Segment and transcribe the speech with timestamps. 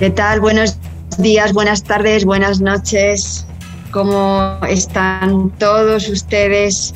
[0.00, 0.40] ¿Qué tal?
[0.40, 0.76] Buenos
[1.18, 3.46] días, buenas tardes, buenas noches.
[3.92, 6.92] ¿Cómo están todos ustedes?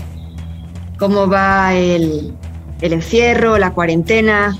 [0.98, 2.34] ¿Cómo va el,
[2.80, 4.58] encierro, la cuarentena?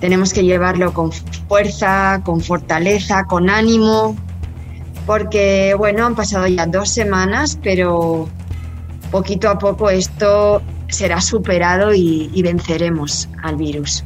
[0.00, 4.16] Tenemos que llevarlo con fuerza, con fortaleza, con ánimo,
[5.04, 8.26] porque bueno, han pasado ya dos semanas, pero
[9.10, 14.02] poquito a poco esto será superado y venceremos al virus.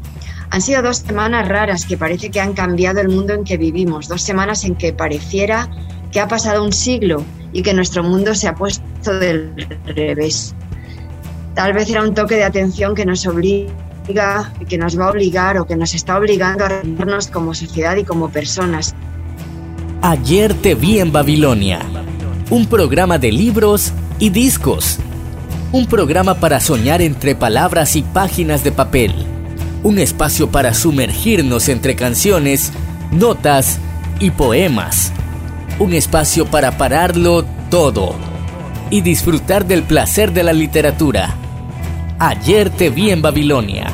[0.50, 4.08] Han sido dos semanas raras que parece que han cambiado el mundo en que vivimos,
[4.08, 5.70] dos semanas en que pareciera
[6.10, 9.52] que ha pasado un siglo y que nuestro mundo se ha puesto del
[9.86, 10.54] revés.
[11.54, 15.56] Tal vez era un toque de atención que nos obliga, que nos va a obligar
[15.58, 18.92] o que nos está obligando a reunirnos como sociedad y como personas.
[20.02, 21.80] Ayer te vi en Babilonia,
[22.50, 24.98] un programa de libros y discos,
[25.70, 29.29] un programa para soñar entre palabras y páginas de papel
[29.82, 32.72] un espacio para sumergirnos entre canciones,
[33.10, 33.78] notas
[34.18, 35.12] y poemas.
[35.78, 38.14] Un espacio para pararlo todo
[38.90, 41.34] y disfrutar del placer de la literatura.
[42.18, 43.90] Ayer te vi en Babilonia.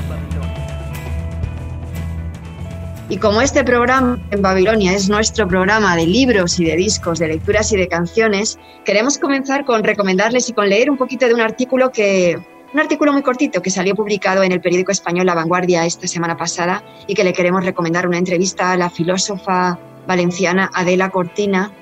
[3.08, 7.28] Y como este programa en Babilonia es nuestro programa de libros y de discos, de
[7.28, 11.40] lecturas y de canciones, queremos comenzar con recomendarles y con leer un poquito de un
[11.40, 12.40] artículo que
[12.76, 16.36] un artículo muy cortito que salió publicado en el periódico español La Vanguardia esta semana
[16.36, 21.72] pasada y que le queremos recomendar una entrevista a la filósofa valenciana Adela Cortina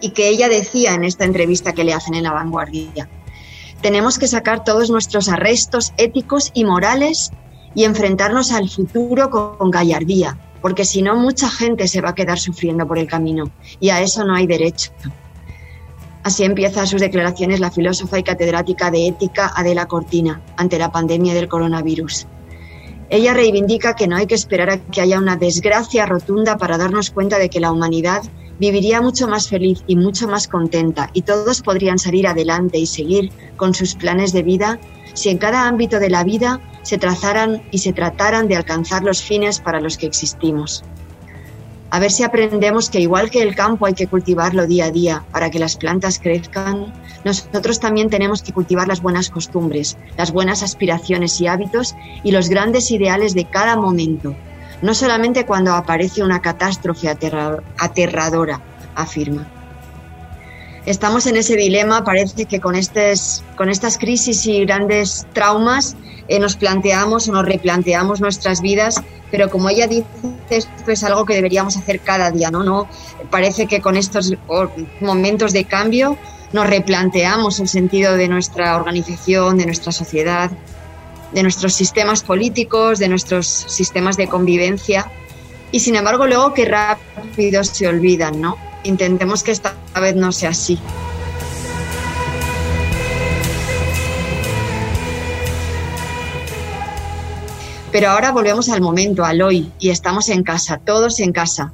[0.00, 3.08] y que ella decía en esta entrevista que le hacen en La Vanguardia.
[3.80, 7.32] Tenemos que sacar todos nuestros arrestos éticos y morales
[7.74, 12.38] y enfrentarnos al futuro con gallardía, porque si no mucha gente se va a quedar
[12.38, 14.92] sufriendo por el camino y a eso no hay derecho.
[16.24, 21.34] Así empieza sus declaraciones la filósofa y catedrática de ética Adela Cortina ante la pandemia
[21.34, 22.26] del coronavirus.
[23.10, 27.10] Ella reivindica que no hay que esperar a que haya una desgracia rotunda para darnos
[27.10, 28.22] cuenta de que la humanidad
[28.58, 33.30] viviría mucho más feliz y mucho más contenta y todos podrían salir adelante y seguir
[33.56, 34.78] con sus planes de vida
[35.12, 39.22] si en cada ámbito de la vida se trazaran y se trataran de alcanzar los
[39.22, 40.84] fines para los que existimos
[41.94, 45.22] a ver si aprendemos que igual que el campo hay que cultivarlo día a día
[45.30, 46.92] para que las plantas crezcan,
[47.24, 51.94] nosotros también tenemos que cultivar las buenas costumbres, las buenas aspiraciones y hábitos
[52.24, 54.34] y los grandes ideales de cada momento,
[54.82, 57.08] no solamente cuando aparece una catástrofe
[57.78, 58.60] aterradora,
[58.96, 59.53] afirma.
[60.86, 62.74] Estamos en ese dilema, parece que con,
[63.56, 65.96] con estas crisis y grandes traumas
[66.28, 70.06] eh, nos planteamos o nos replanteamos nuestras vidas, pero como ella dice,
[70.50, 72.62] esto es algo que deberíamos hacer cada día, ¿no?
[72.62, 72.86] no
[73.30, 74.34] parece que con estos
[75.00, 76.18] momentos de cambio
[76.52, 80.50] nos replanteamos el sentido de nuestra organización, de nuestra sociedad,
[81.32, 85.10] de nuestros sistemas políticos, de nuestros sistemas de convivencia.
[85.72, 88.73] Y sin embargo, luego que rápido se olvidan, ¿no?
[88.84, 90.78] Intentemos que esta vez no sea así.
[97.90, 101.72] Pero ahora volvemos al momento, al hoy, y estamos en casa, todos en casa.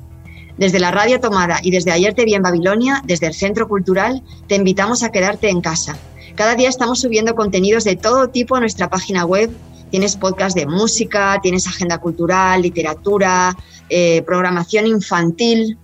[0.58, 4.22] Desde la radio tomada y desde ayer te vi en Babilonia, desde el Centro Cultural,
[4.46, 5.96] te invitamos a quedarte en casa.
[6.34, 9.50] Cada día estamos subiendo contenidos de todo tipo a nuestra página web.
[9.90, 13.56] Tienes podcast de música, tienes agenda cultural, literatura,
[13.88, 15.78] eh, programación infantil.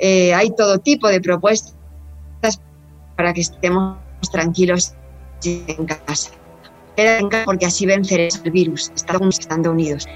[0.00, 1.74] Eh, hay todo tipo de propuestas
[3.16, 3.98] para que estemos
[4.32, 4.94] tranquilos
[5.44, 6.30] en casa
[7.44, 10.06] porque así venceremos el virus, estando unidos.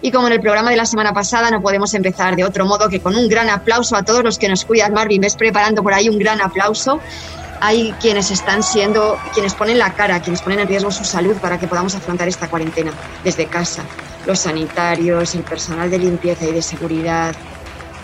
[0.00, 2.88] Y como en el programa de la semana pasada, no podemos empezar de otro modo
[2.88, 4.92] que con un gran aplauso a todos los que nos cuidan.
[4.92, 6.98] Marvin, ves preparando por ahí un gran aplauso.
[7.60, 11.60] Hay quienes están siendo, quienes ponen la cara, quienes ponen en riesgo su salud para
[11.60, 12.92] que podamos afrontar esta cuarentena
[13.22, 13.84] desde casa.
[14.26, 17.36] Los sanitarios, el personal de limpieza y de seguridad,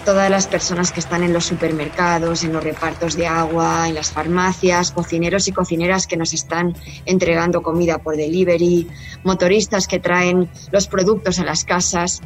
[0.09, 4.11] todas las personas que están en los supermercados, en los repartos de agua, en las
[4.11, 6.75] farmacias, cocineros y cocineras que nos están
[7.05, 8.89] entregando comida por delivery,
[9.23, 12.23] motoristas que traen los productos a las casas.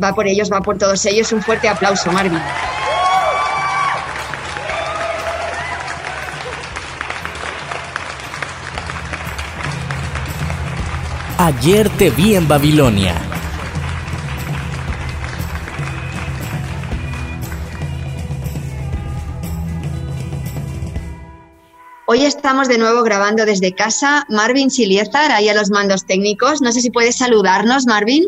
[0.00, 1.32] Va por ellos, va por todos ellos.
[1.32, 2.38] Un fuerte aplauso, Marvin.
[11.38, 13.33] Ayer te vi en Babilonia
[22.14, 24.24] Hoy estamos de nuevo grabando desde casa.
[24.28, 26.62] Marvin Siliezar, ahí a los mandos técnicos.
[26.62, 28.26] No sé si puedes saludarnos, Marvin.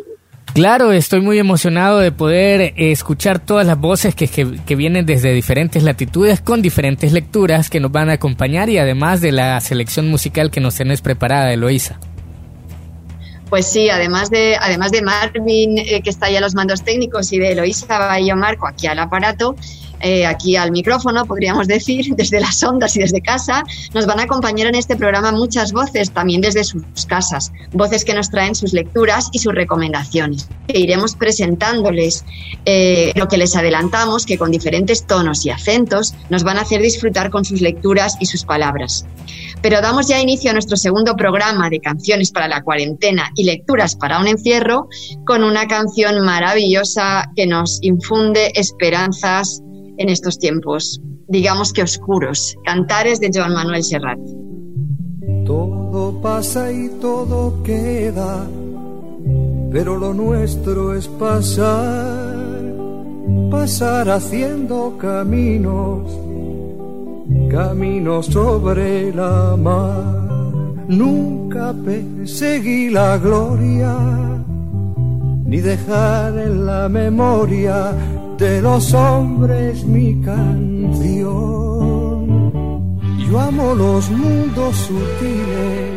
[0.54, 5.32] Claro, estoy muy emocionado de poder eh, escuchar todas las voces que, que, vienen desde
[5.32, 10.10] diferentes latitudes con diferentes lecturas que nos van a acompañar y además de la selección
[10.10, 12.00] musical que nos tenés preparada, Eloisa.
[13.48, 17.32] Pues sí, además de, además de Marvin, eh, que está ahí a los mandos técnicos,
[17.32, 19.54] y de Eloisa y Marco aquí al aparato,
[20.00, 23.62] eh, aquí al micrófono, podríamos decir, desde las ondas y desde casa,
[23.94, 28.14] nos van a acompañar en este programa muchas voces, también desde sus casas, voces que
[28.14, 30.48] nos traen sus lecturas y sus recomendaciones.
[30.68, 32.24] E iremos presentándoles
[32.64, 36.82] eh, lo que les adelantamos, que con diferentes tonos y acentos nos van a hacer
[36.82, 39.06] disfrutar con sus lecturas y sus palabras.
[39.62, 43.96] Pero damos ya inicio a nuestro segundo programa de canciones para la cuarentena y lecturas
[43.96, 44.88] para un encierro
[45.24, 49.62] con una canción maravillosa que nos infunde esperanzas
[49.98, 52.56] en estos tiempos, digamos que oscuros.
[52.64, 54.18] Cantares de Joan Manuel Serrat.
[55.44, 58.46] Todo pasa y todo queda,
[59.70, 62.34] pero lo nuestro es pasar,
[63.50, 66.10] pasar haciendo caminos,
[67.50, 70.16] caminos sobre la mar.
[70.88, 73.96] Nunca perseguí la gloria,
[75.44, 77.92] ni dejar en la memoria
[78.38, 81.26] de los hombres mi canción.
[83.18, 85.90] Yo amo los mundos sutiles,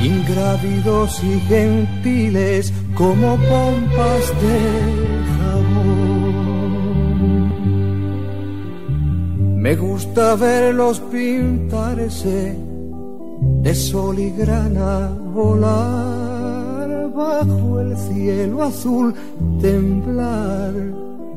[0.00, 4.58] ingrávidos y gentiles como pompas de
[5.36, 6.06] jabón.
[9.60, 12.56] Me gusta verlos pintarse
[13.62, 19.14] de sol y grana volar bajo el cielo azul,
[19.60, 20.72] temblar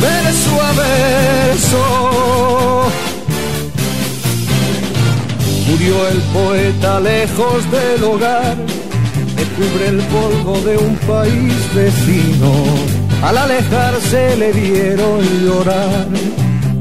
[0.00, 1.82] verso a verso.
[5.68, 8.56] Murió el poeta lejos del hogar,
[9.36, 12.52] me cubre el polvo de un país vecino.
[13.22, 16.06] Al alejarse le dieron llorar.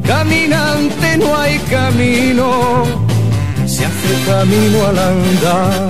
[0.05, 2.83] Caminante no hay camino,
[3.65, 5.89] se hace camino al andar,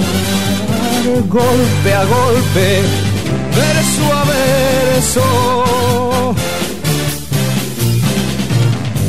[1.30, 2.81] golpe a golpe,
[3.56, 5.77] verso a verso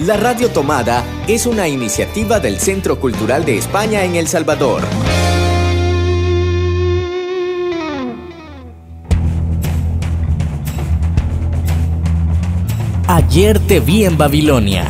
[0.00, 4.82] La Radio Tomada es una iniciativa del Centro Cultural de España en El Salvador.
[13.06, 14.84] Ayer te vi en Babilonia.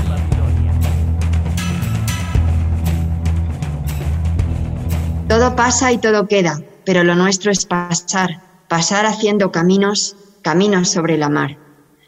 [5.28, 11.16] Todo pasa y todo queda, pero lo nuestro es pasar, pasar haciendo caminos, caminos sobre
[11.18, 11.58] la mar.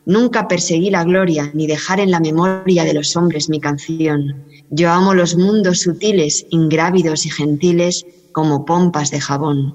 [0.07, 4.45] Nunca perseguí la gloria ni dejar en la memoria de los hombres mi canción.
[4.71, 9.75] Yo amo los mundos sutiles, ingrávidos y gentiles como pompas de jabón.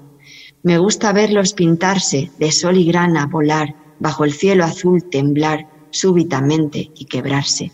[0.62, 6.90] Me gusta verlos pintarse de sol y grana, volar, bajo el cielo azul temblar súbitamente
[6.94, 7.72] y quebrarse.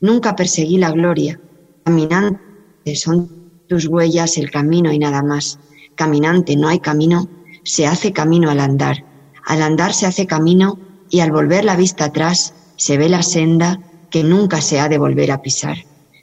[0.00, 1.38] Nunca perseguí la gloria.
[1.84, 5.58] Caminante son tus huellas el camino y nada más.
[5.94, 7.28] Caminante no hay camino,
[7.62, 9.04] se hace camino al andar.
[9.46, 10.78] Al andar se hace camino
[11.10, 14.98] y al volver la vista atrás se ve la senda que nunca se ha de
[14.98, 15.78] volver a pisar.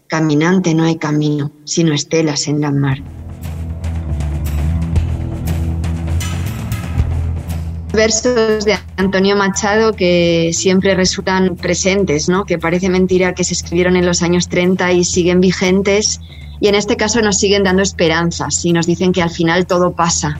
[0.07, 2.99] Caminante no hay camino, sino estelas en la mar.
[7.93, 12.45] Versos de Antonio Machado que siempre resultan presentes, ¿no?
[12.45, 16.19] que parece mentira que se escribieron en los años 30 y siguen vigentes
[16.59, 19.93] y en este caso nos siguen dando esperanzas y nos dicen que al final todo
[19.93, 20.39] pasa.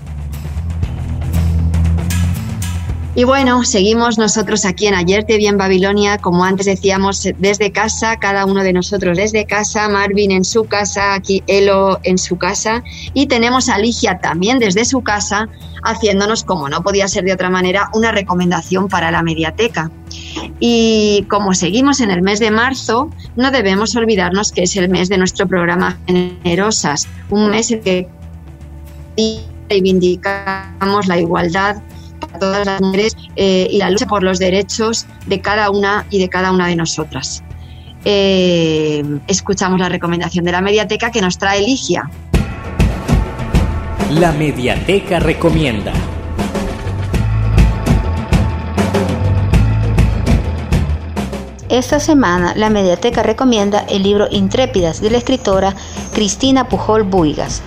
[3.18, 7.72] Y bueno, seguimos nosotros aquí en Ayer te vi en Babilonia, como antes decíamos, desde
[7.72, 12.38] casa, cada uno de nosotros desde casa, Marvin en su casa, aquí Elo en su
[12.38, 12.84] casa,
[13.16, 15.50] y tenemos a Ligia también desde su casa,
[15.82, 19.90] haciéndonos, como no podía ser de otra manera, una recomendación para la mediateca.
[20.60, 25.10] Y como seguimos en el mes de marzo, no debemos olvidarnos que es el mes
[25.10, 28.08] de nuestro programa Generosas, un mes en que
[29.68, 31.78] reivindicamos la igualdad
[32.20, 36.20] para todas las mujeres eh, y la lucha por los derechos de cada una y
[36.20, 37.44] de cada una de nosotras.
[38.06, 42.10] Eh, escuchamos la recomendación de la mediateca que nos trae Ligia.
[44.12, 45.92] La mediateca recomienda.
[51.70, 55.76] Esta semana la mediateca recomienda el libro Intrépidas de la escritora
[56.14, 57.62] Cristina Pujol Buigas.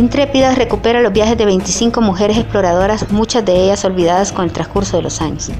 [0.00, 4.96] Intrépidas recupera los viajes de 25 mujeres exploradoras, muchas de ellas olvidadas con el transcurso
[4.96, 5.50] de los años.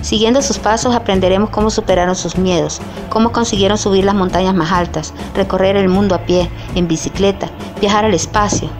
[0.00, 2.80] Siguiendo sus pasos aprenderemos cómo superaron sus miedos,
[3.10, 8.06] cómo consiguieron subir las montañas más altas, recorrer el mundo a pie, en bicicleta, viajar
[8.06, 8.70] al espacio,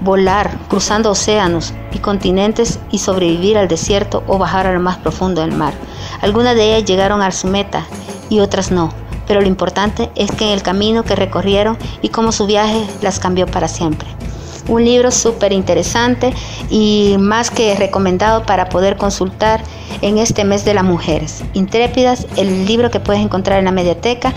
[0.00, 5.42] volar, cruzando océanos y continentes y sobrevivir al desierto o bajar a lo más profundo
[5.42, 5.74] del mar.
[6.22, 7.84] Algunas de ellas llegaron a su meta
[8.30, 8.88] y otras no,
[9.26, 13.18] pero lo importante es que en el camino que recorrieron y cómo su viaje las
[13.18, 14.08] cambió para siempre.
[14.68, 16.32] Un libro súper interesante
[16.70, 19.62] y más que recomendado para poder consultar
[20.00, 21.42] en este mes de las mujeres.
[21.52, 24.32] Intrépidas, el libro que puedes encontrar en la mediateca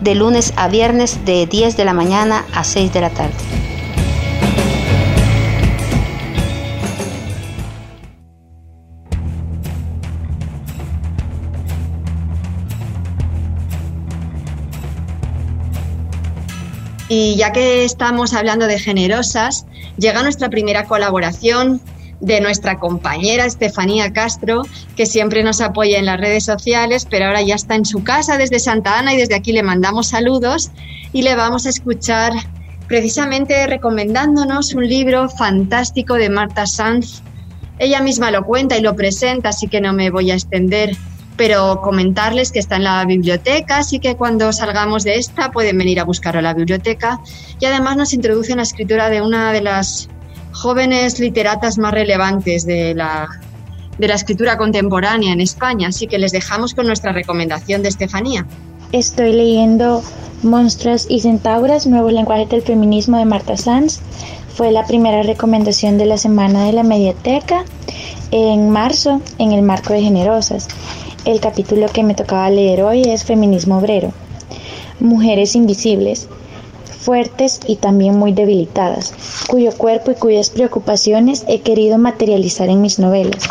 [0.00, 3.73] de lunes a viernes de 10 de la mañana a 6 de la tarde.
[17.16, 19.66] Y ya que estamos hablando de generosas,
[19.96, 21.80] llega nuestra primera colaboración
[22.18, 24.62] de nuestra compañera Estefanía Castro,
[24.96, 28.36] que siempre nos apoya en las redes sociales, pero ahora ya está en su casa
[28.36, 30.72] desde Santa Ana y desde aquí le mandamos saludos
[31.12, 32.32] y le vamos a escuchar
[32.88, 37.22] precisamente recomendándonos un libro fantástico de Marta Sanz.
[37.78, 40.96] Ella misma lo cuenta y lo presenta, así que no me voy a extender
[41.36, 45.98] pero comentarles que está en la biblioteca, así que cuando salgamos de esta pueden venir
[46.00, 47.20] a buscarlo a la biblioteca.
[47.60, 50.08] Y además nos introduce en la escritura de una de las
[50.52, 53.28] jóvenes literatas más relevantes de la,
[53.98, 58.46] de la escritura contemporánea en España, así que les dejamos con nuestra recomendación de Estefanía.
[58.92, 60.04] Estoy leyendo
[60.44, 64.00] Monstruos y Centauras, Nuevos Lenguajes del Feminismo de Marta Sanz.
[64.54, 67.64] Fue la primera recomendación de la semana de la mediateca
[68.30, 70.68] en marzo en el marco de Generosas.
[71.24, 74.12] El capítulo que me tocaba leer hoy es Feminismo Obrero.
[75.00, 76.28] Mujeres invisibles,
[76.98, 79.14] fuertes y también muy debilitadas,
[79.48, 83.44] cuyo cuerpo y cuyas preocupaciones he querido materializar en mis novelas.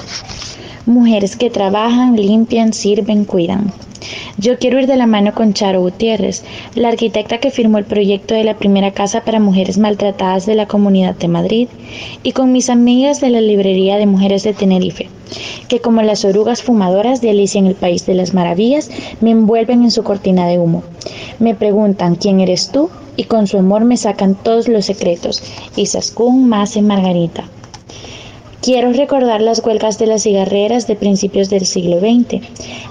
[0.86, 3.74] Mujeres que trabajan, limpian, sirven, cuidan.
[4.38, 6.44] Yo quiero ir de la mano con Charo Gutiérrez,
[6.76, 10.68] la arquitecta que firmó el proyecto de la primera casa para mujeres maltratadas de la
[10.68, 11.70] Comunidad de Madrid,
[12.22, 15.10] y con mis amigas de la Librería de Mujeres de Tenerife,
[15.68, 18.90] que como las orugas fumadoras de Alicia en el País de las Maravillas,
[19.22, 20.84] me envuelven en su cortina de humo.
[21.40, 25.44] Me preguntan quién eres tú y con su amor me sacan todos los secretos.
[25.76, 27.46] Isaskun Mase Margarita.
[28.64, 32.42] Quiero recordar las huelgas de las cigarreras de principios del siglo XX,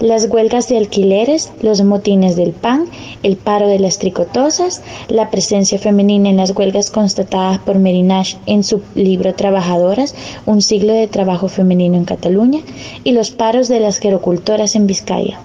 [0.02, 2.85] las huelgas de alquileres, los motines del pan,
[3.23, 8.64] el paro de las tricotosas, la presencia femenina en las huelgas constatadas por Merinach en
[8.64, 10.14] su libro Trabajadoras,
[10.45, 12.61] un siglo de trabajo femenino en Cataluña,
[13.02, 15.41] y los paros de las gerocultoras en Vizcaya.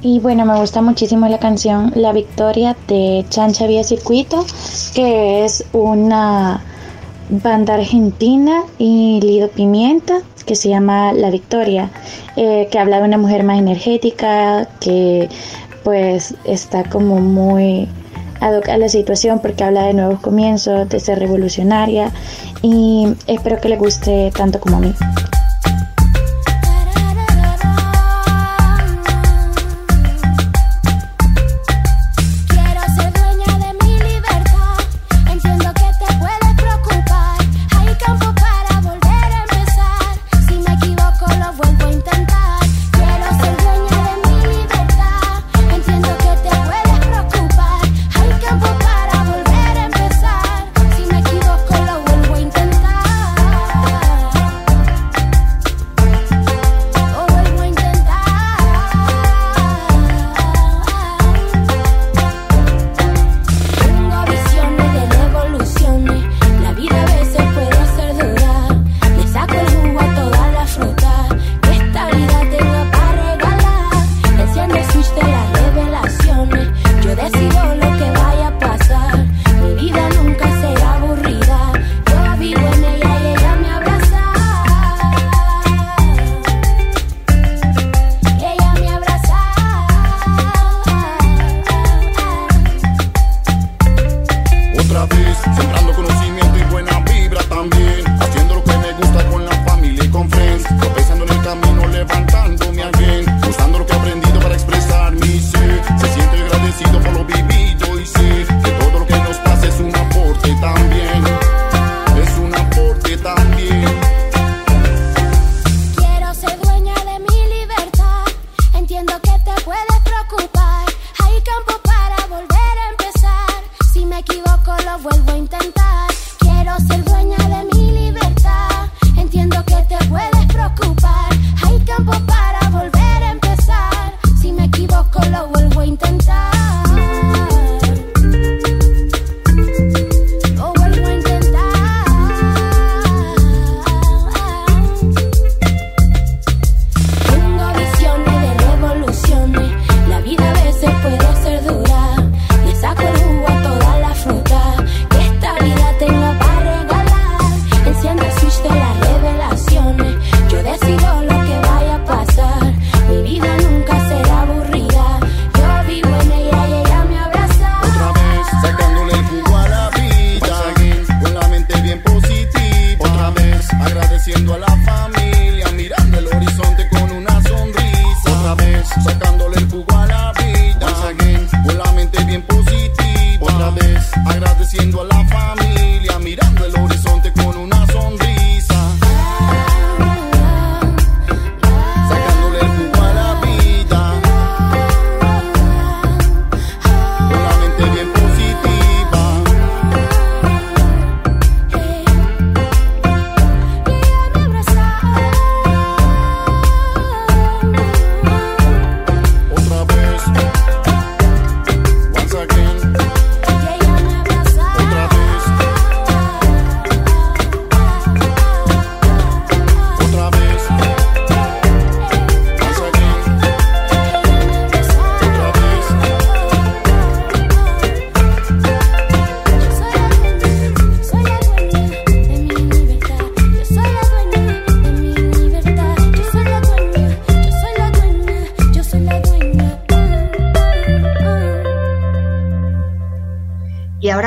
[0.00, 4.46] Y bueno, me gusta muchísimo la canción La Victoria de Chancha Vía Circuito,
[4.94, 6.62] que es una
[7.30, 11.90] banda argentina y Lido Pimienta, que se llama La Victoria,
[12.36, 15.28] eh, que habla de una mujer más energética, que
[15.82, 17.88] pues está como muy
[18.40, 22.12] a la situación porque habla de nuevos comienzos, de ser revolucionaria
[22.62, 24.94] y espero que le guste tanto como a mí.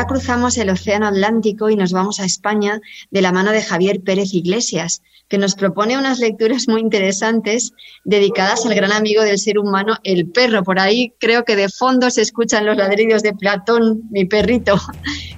[0.06, 4.34] Cruzamos el Océano Atlántico y nos vamos a España de la mano de Javier Pérez
[4.34, 9.98] Iglesias, que nos propone unas lecturas muy interesantes dedicadas al gran amigo del ser humano,
[10.04, 10.64] el perro.
[10.64, 14.80] Por ahí creo que de fondo se escuchan los ladridos de Platón, mi perrito.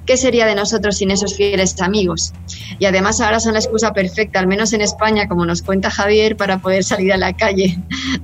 [0.05, 2.33] ¿Qué sería de nosotros sin esos fieles amigos?
[2.77, 6.35] Y además ahora son la excusa perfecta, al menos en España, como nos cuenta Javier,
[6.35, 7.79] para poder salir a la calle.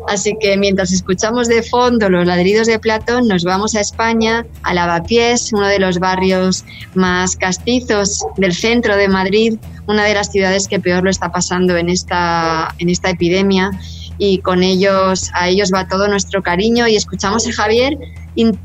[0.07, 4.73] Así que mientras escuchamos de fondo los ladridos de Platón, nos vamos a España, a
[4.73, 6.65] Lavapiés, uno de los barrios
[6.95, 11.77] más castizos del centro de Madrid, una de las ciudades que peor lo está pasando
[11.77, 13.71] en esta, en esta epidemia
[14.19, 17.97] y con ellos, a ellos va todo nuestro cariño y escuchamos a Javier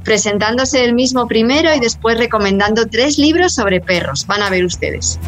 [0.04, 4.26] presentándose el mismo primero y después recomendando tres libros sobre perros.
[4.26, 5.18] Van a ver ustedes.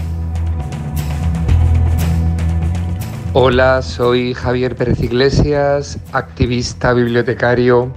[3.32, 7.92] Hola, soy Javier Pérez Iglesias, activista, bibliotecario,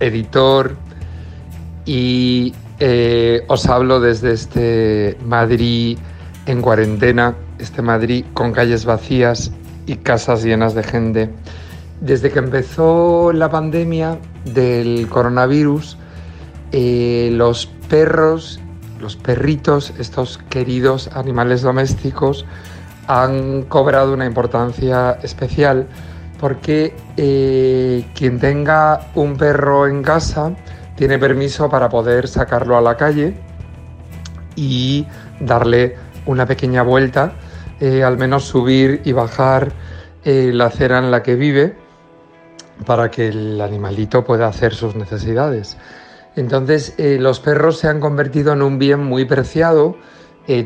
[0.00, 0.76] editor
[1.84, 5.96] y eh, os hablo desde este Madrid
[6.46, 9.52] en cuarentena, este Madrid con calles vacías
[9.86, 11.30] y casas llenas de gente.
[12.00, 15.96] Desde que empezó la pandemia del coronavirus,
[16.72, 18.60] eh, los perros,
[19.00, 22.44] los perritos, estos queridos animales domésticos,
[23.06, 25.86] han cobrado una importancia especial
[26.40, 30.52] porque eh, quien tenga un perro en casa
[30.96, 33.34] tiene permiso para poder sacarlo a la calle
[34.56, 35.06] y
[35.40, 37.32] darle una pequeña vuelta,
[37.86, 39.70] eh, al menos subir y bajar
[40.24, 41.76] eh, la acera en la que vive
[42.86, 45.76] para que el animalito pueda hacer sus necesidades.
[46.34, 49.96] Entonces eh, los perros se han convertido en un bien muy preciado,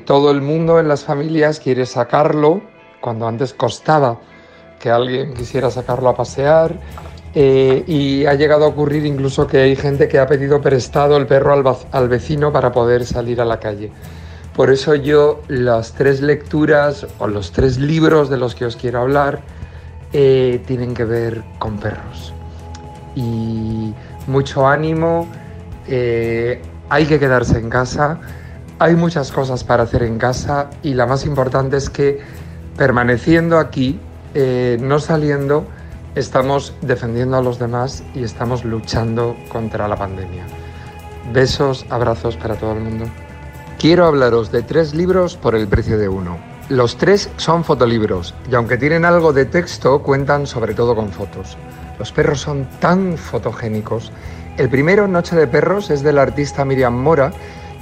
[0.07, 2.63] todo el mundo en las familias quiere sacarlo,
[3.01, 4.21] cuando antes costaba
[4.79, 6.79] que alguien quisiera sacarlo a pasear,
[7.35, 11.77] y ha llegado a ocurrir incluso que hay gente que ha pedido prestado el perro
[11.93, 13.93] al vecino para poder salir a la calle.
[14.59, 19.01] Por eso yo las tres lecturas o los tres libros de los que os quiero
[19.01, 19.39] hablar
[20.13, 22.35] eh, tienen que ver con perros.
[23.15, 23.95] Y
[24.27, 25.29] mucho ánimo,
[25.87, 28.19] eh, hay que quedarse en casa,
[28.81, 32.19] hay muchas cosas para hacer en casa y la más importante es que
[32.77, 34.01] permaneciendo aquí,
[34.35, 35.69] eh, no saliendo,
[36.17, 40.43] estamos defendiendo a los demás y estamos luchando contra la pandemia.
[41.33, 43.05] Besos, abrazos para todo el mundo.
[43.79, 46.37] Quiero hablaros de tres libros por el precio de uno.
[46.69, 51.57] Los tres son fotolibros y aunque tienen algo de texto, cuentan sobre todo con fotos.
[51.97, 54.11] Los perros son tan fotogénicos.
[54.57, 57.31] El primero, Noche de Perros, es del artista Miriam Mora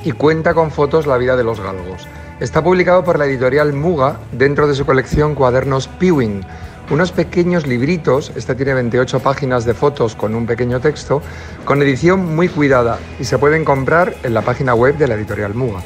[0.05, 2.07] y cuenta con fotos la vida de los galgos.
[2.41, 6.43] Está publicado por la editorial Muga dentro de su colección Cuadernos Pewing,
[6.91, 11.21] unos pequeños libritos, este tiene 28 páginas de fotos con un pequeño texto,
[11.65, 15.55] con edición muy cuidada y se pueden comprar en la página web de la editorial
[15.55, 15.81] Muga.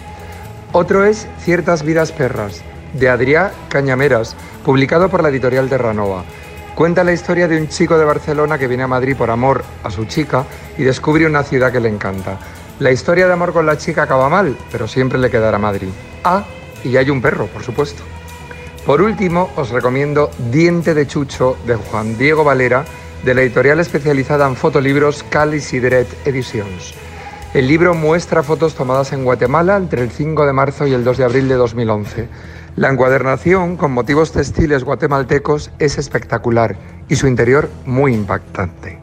[0.72, 6.24] Otro es Ciertas vidas perras, de Adrià Cañameras, publicado por la editorial Terranova.
[6.74, 9.90] Cuenta la historia de un chico de Barcelona que viene a Madrid por amor a
[9.90, 10.44] su chica
[10.78, 12.38] y descubre una ciudad que le encanta.
[12.78, 15.88] La historia de amor con la chica acaba mal, pero siempre le quedará Madrid.
[16.24, 16.44] Ah,
[16.84, 18.02] y hay un perro, por supuesto.
[18.90, 22.84] Por último, os recomiendo Diente de Chucho de Juan Diego Valera,
[23.24, 26.94] de la editorial especializada en fotolibros Cali Sidret Editions.
[27.54, 31.18] El libro muestra fotos tomadas en Guatemala entre el 5 de marzo y el 2
[31.18, 32.28] de abril de 2011.
[32.74, 36.74] La encuadernación con motivos textiles guatemaltecos es espectacular
[37.08, 38.98] y su interior muy impactante.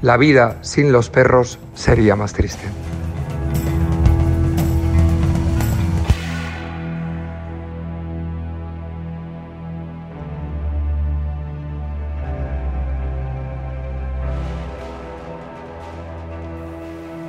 [0.00, 2.66] La vida sin los perros sería más triste.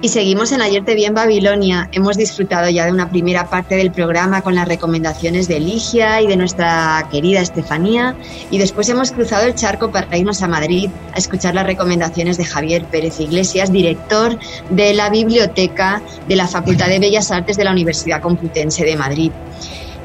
[0.04, 1.88] Y seguimos en Ayer te vi en Babilonia.
[1.94, 6.28] Hemos disfrutado ya de una primera parte del programa con las recomendaciones de Ligia y
[6.28, 8.14] de nuestra querida Estefanía.
[8.52, 12.44] Y después hemos cruzado el charco para irnos a Madrid a escuchar las recomendaciones de
[12.44, 14.38] Javier Pérez Iglesias, director
[14.72, 19.32] de la Biblioteca de la Facultad de Bellas Artes de la Universidad Complutense de Madrid.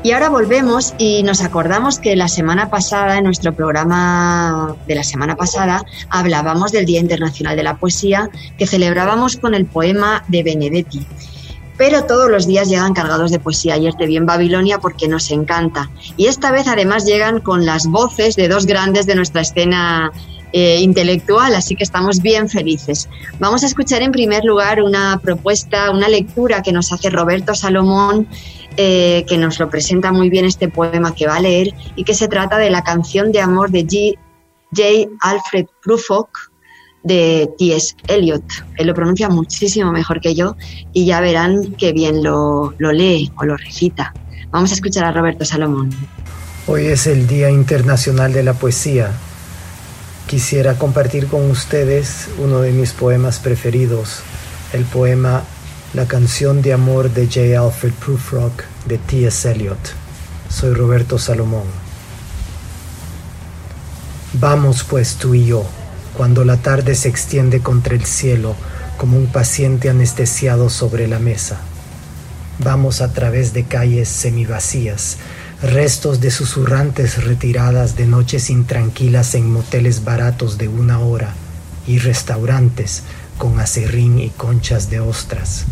[0.02, 5.02] Y ahora volvemos y nos acordamos que la semana pasada, en nuestro programa de la
[5.02, 10.44] semana pasada, hablábamos del Día Internacional de la Poesía que celebrábamos con el poema de
[10.44, 11.04] Benedetti.
[11.76, 13.74] Pero todos los días llegan cargados de poesía.
[13.74, 15.90] Ayer te vi en Babilonia porque nos encanta.
[16.16, 20.12] Y esta vez además llegan con las voces de dos grandes de nuestra escena
[20.52, 23.08] eh, intelectual, así que estamos bien felices.
[23.38, 28.26] Vamos a escuchar en primer lugar una propuesta, una lectura que nos hace Roberto Salomón
[28.80, 32.14] eh, que nos lo presenta muy bien este poema que va a leer y que
[32.14, 34.16] se trata de la canción de amor de G.
[34.70, 35.10] J.
[35.20, 36.28] Alfred Prufrock
[37.02, 37.96] de T.S.
[38.06, 38.44] Eliot.
[38.76, 40.54] Él lo pronuncia muchísimo mejor que yo
[40.92, 44.14] y ya verán que bien lo, lo lee o lo recita.
[44.52, 45.90] Vamos a escuchar a Roberto Salomón.
[46.68, 49.10] Hoy es el Día Internacional de la Poesía.
[50.28, 54.20] Quisiera compartir con ustedes uno de mis poemas preferidos,
[54.72, 55.42] el poema
[55.94, 57.58] la canción de amor de J.
[57.58, 59.50] Alfred Prufrock de T.S.
[59.50, 59.78] Eliot.
[60.50, 61.64] Soy Roberto Salomón.
[64.34, 65.64] Vamos pues tú y yo,
[66.14, 68.54] cuando la tarde se extiende contra el cielo
[68.98, 71.58] como un paciente anestesiado sobre la mesa.
[72.58, 75.16] Vamos a través de calles semivacías,
[75.62, 81.34] restos de susurrantes retiradas de noches intranquilas en moteles baratos de una hora
[81.86, 83.04] y restaurantes
[83.38, 85.64] con acerrín y conchas de ostras.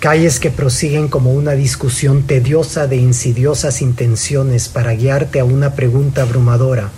[0.00, 6.22] Calles que prosiguen como una discusión tediosa de insidiosas intenciones para guiarte a una pregunta
[6.22, 6.90] abrumadora.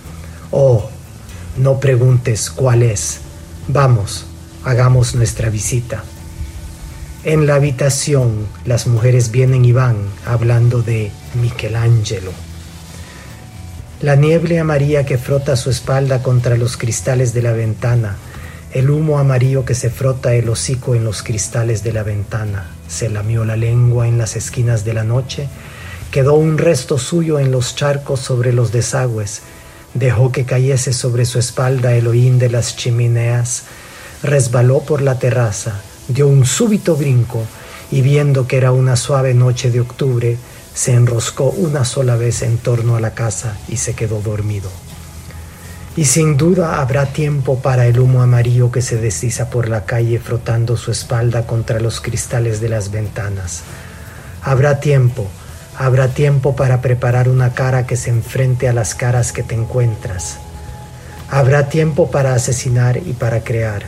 [0.51, 0.89] Oh,
[1.57, 3.19] no preguntes cuál es.
[3.69, 4.25] Vamos,
[4.65, 6.03] hagamos nuestra visita.
[7.23, 12.31] En la habitación las mujeres vienen y van hablando de Michelangelo.
[14.01, 18.17] La niebla amarilla que frota su espalda contra los cristales de la ventana
[18.71, 23.09] el humo amarillo que se frota el hocico en los cristales de la ventana, se
[23.09, 25.47] lamió la lengua en las esquinas de la noche,
[26.11, 29.41] quedó un resto suyo en los charcos sobre los desagües,
[29.95, 33.63] dejó que cayese sobre su espalda el oín de las chimeneas,
[34.21, 37.43] resbaló por la terraza, dio un súbito brinco
[37.91, 40.37] y viendo que era una suave noche de octubre,
[40.75, 44.69] se enroscó una sola vez en torno a la casa y se quedó dormido
[45.99, 50.17] y sin duda habrá tiempo para el humo amarillo que se desliza por la calle
[50.17, 53.63] frotando su espalda contra los cristales de las ventanas.
[54.41, 55.27] Habrá tiempo,
[55.77, 60.37] habrá tiempo para preparar una cara que se enfrente a las caras que te encuentras.
[61.29, 63.83] Habrá tiempo para asesinar y para crear,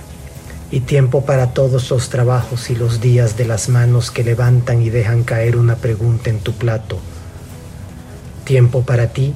[0.69, 4.89] y tiempo para todos los trabajos y los días de las manos que levantan y
[4.89, 6.99] dejan caer una pregunta en tu plato.
[8.43, 9.33] Tiempo para ti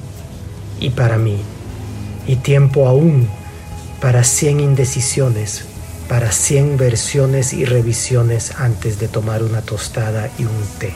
[0.78, 1.40] y para mí
[2.26, 3.28] y tiempo aún
[4.00, 5.64] para cien indecisiones,
[6.08, 10.92] para cien versiones y revisiones antes de tomar una tostada y un té.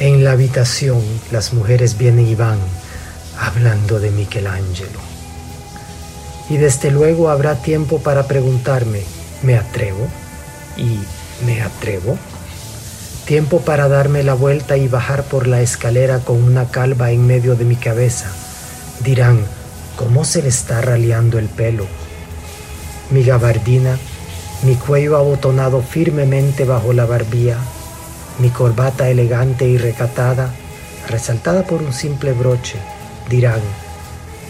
[0.00, 2.58] En la habitación las mujeres vienen y van
[3.38, 5.00] hablando de Michelangelo.
[6.50, 9.02] Y desde luego habrá tiempo para preguntarme,
[9.42, 10.06] ¿me atrevo?
[10.76, 10.98] ¿Y
[11.46, 12.18] me atrevo?
[13.24, 17.54] Tiempo para darme la vuelta y bajar por la escalera con una calva en medio
[17.54, 18.30] de mi cabeza
[19.04, 19.44] Dirán,
[19.96, 21.86] ¿cómo se le está raleando el pelo?
[23.10, 23.98] Mi gabardina,
[24.62, 27.58] mi cuello abotonado firmemente bajo la barbilla,
[28.38, 30.54] mi corbata elegante y recatada,
[31.06, 32.78] resaltada por un simple broche,
[33.28, 33.60] dirán,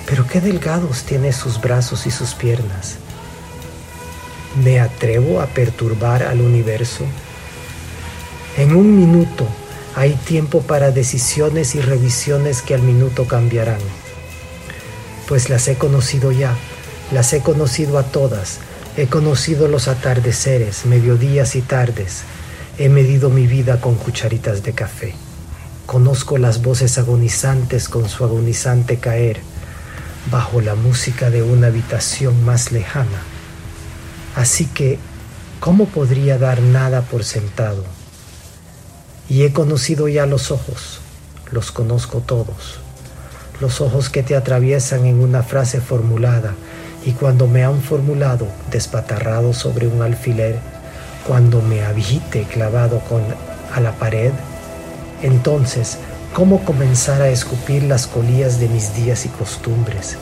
[0.06, 2.98] pero qué delgados tiene sus brazos y sus piernas.
[4.62, 7.04] ¿Me atrevo a perturbar al universo?
[8.56, 9.48] En un minuto
[9.96, 13.80] hay tiempo para decisiones y revisiones que al minuto cambiarán
[15.26, 16.54] pues las he conocido ya,
[17.12, 18.58] las he conocido a todas,
[18.96, 22.22] he conocido los atardeceres, mediodías y tardes,
[22.78, 25.14] he medido mi vida con cucharitas de café,
[25.86, 29.40] conozco las voces agonizantes con su agonizante caer,
[30.30, 33.22] bajo la música de una habitación más lejana.
[34.36, 34.98] Así que,
[35.60, 37.84] ¿cómo podría dar nada por sentado?
[39.28, 41.00] Y he conocido ya los ojos,
[41.52, 42.83] los conozco todos
[43.60, 46.54] los ojos que te atraviesan en una frase formulada
[47.04, 50.58] y cuando me han formulado despatarrado sobre un alfiler,
[51.26, 53.22] cuando me habite clavado con,
[53.74, 54.32] a la pared,
[55.22, 55.98] entonces,
[56.34, 60.16] ¿cómo comenzar a escupir las colillas de mis días y costumbres?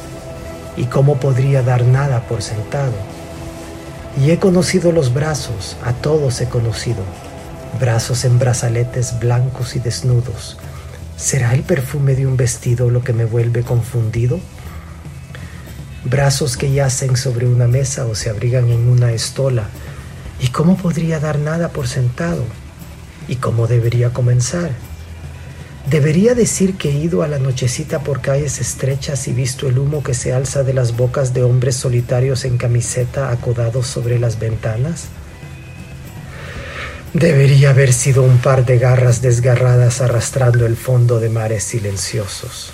[0.76, 2.92] ¿Y cómo podría dar nada por sentado?
[4.20, 7.02] Y he conocido los brazos, a todos he conocido,
[7.80, 10.58] brazos en brazaletes blancos y desnudos.
[11.22, 14.40] ¿Será el perfume de un vestido lo que me vuelve confundido?
[16.04, 19.68] Brazos que yacen sobre una mesa o se abrigan en una estola.
[20.40, 22.44] ¿Y cómo podría dar nada por sentado?
[23.28, 24.72] ¿Y cómo debería comenzar?
[25.88, 30.02] Debería decir que he ido a la nochecita por calles estrechas y visto el humo
[30.02, 35.04] que se alza de las bocas de hombres solitarios en camiseta acodados sobre las ventanas.
[37.14, 42.72] Debería haber sido un par de garras desgarradas arrastrando el fondo de mares silenciosos.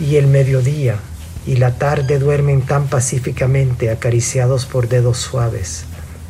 [0.00, 0.96] Y el mediodía
[1.46, 5.84] y la tarde duermen tan pacíficamente acariciados por dedos suaves,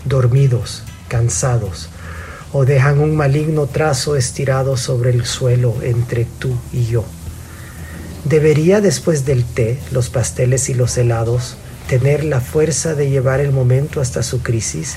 [0.04, 1.88] dormidos, cansados,
[2.52, 7.06] o dejan un maligno trazo estirado sobre el suelo entre tú y yo.
[8.26, 11.56] Debería después del té, los pasteles y los helados
[11.88, 14.96] tener la fuerza de llevar el momento hasta su crisis,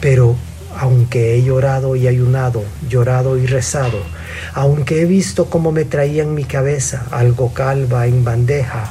[0.00, 0.34] pero
[0.78, 3.98] aunque he llorado y ayunado, llorado y rezado,
[4.52, 8.90] aunque he visto cómo me traían mi cabeza algo calva en bandeja,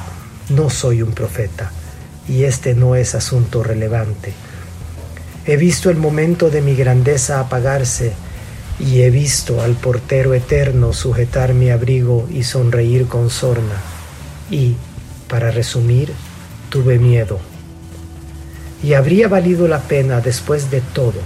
[0.50, 1.70] no soy un profeta,
[2.28, 4.32] y este no es asunto relevante.
[5.46, 8.12] He visto el momento de mi grandeza apagarse
[8.80, 13.76] y he visto al portero eterno sujetar mi abrigo y sonreír con sorna.
[14.50, 14.76] Y,
[15.28, 16.12] para resumir,
[16.70, 17.38] tuve miedo.
[18.82, 21.20] Y habría valido la pena después de todo,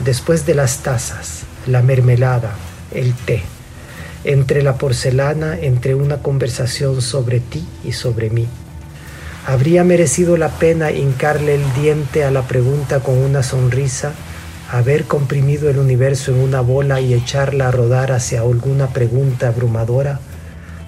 [0.00, 2.54] después de las tazas, la mermelada,
[2.92, 3.42] el té,
[4.24, 8.48] entre la porcelana, entre una conversación sobre ti y sobre mí
[9.46, 14.14] ¿Habría merecido la pena hincarle el diente a la pregunta con una sonrisa?
[14.70, 20.18] ¿Haber comprimido el universo en una bola y echarla a rodar hacia alguna pregunta abrumadora?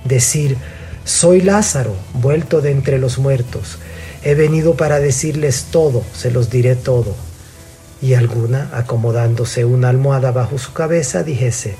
[0.04, 0.56] Decir,
[1.04, 3.76] soy Lázaro, vuelto de entre los muertos.
[4.22, 7.14] He venido para decirles todo, se los diré todo.
[8.00, 11.76] Y alguna, acomodándose una almohada bajo su cabeza, dijese,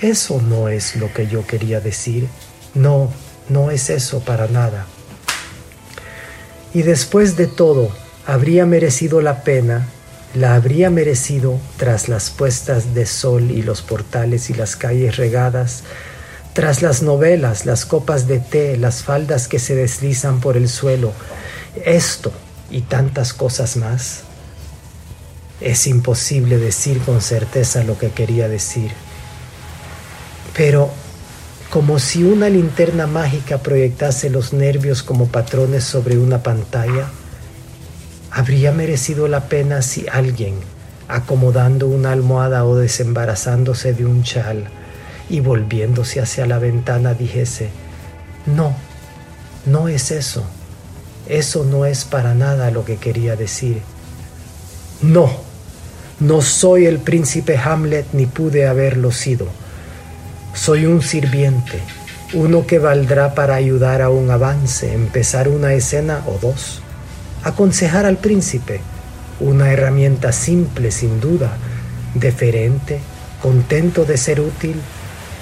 [0.00, 2.28] eso no es lo que yo quería decir.
[2.74, 3.10] No,
[3.48, 4.86] no es eso para nada.
[6.74, 7.90] Y después de todo,
[8.26, 9.88] habría merecido la pena,
[10.34, 15.84] la habría merecido tras las puestas de sol y los portales y las calles regadas,
[16.52, 21.12] tras las novelas, las copas de té, las faldas que se deslizan por el suelo,
[21.84, 22.32] esto
[22.70, 24.25] y tantas cosas más.
[25.60, 28.90] Es imposible decir con certeza lo que quería decir.
[30.54, 30.90] Pero
[31.70, 37.08] como si una linterna mágica proyectase los nervios como patrones sobre una pantalla,
[38.30, 40.54] habría merecido la pena si alguien,
[41.08, 44.68] acomodando una almohada o desembarazándose de un chal
[45.28, 47.70] y volviéndose hacia la ventana, dijese,
[48.46, 48.76] no,
[49.64, 50.44] no es eso,
[51.28, 53.82] eso no es para nada lo que quería decir.
[55.02, 55.45] No,
[56.20, 59.46] no soy el príncipe Hamlet ni pude haberlo sido
[60.56, 61.78] soy un sirviente,
[62.32, 66.80] uno que valdrá para ayudar a un avance, empezar una escena o dos.
[67.44, 68.80] Aconsejar al príncipe,
[69.38, 71.58] una herramienta simple sin duda,
[72.14, 73.00] deferente,
[73.42, 74.80] contento de ser útil,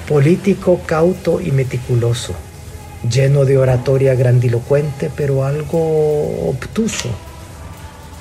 [0.09, 2.35] político cauto y meticuloso,
[3.09, 7.09] lleno de oratoria grandilocuente pero algo obtuso,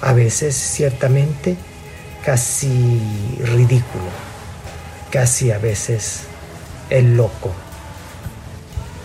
[0.01, 1.57] a veces ciertamente
[2.23, 3.01] casi
[3.39, 4.05] ridículo,
[5.11, 6.21] casi a veces
[6.89, 7.51] el loco.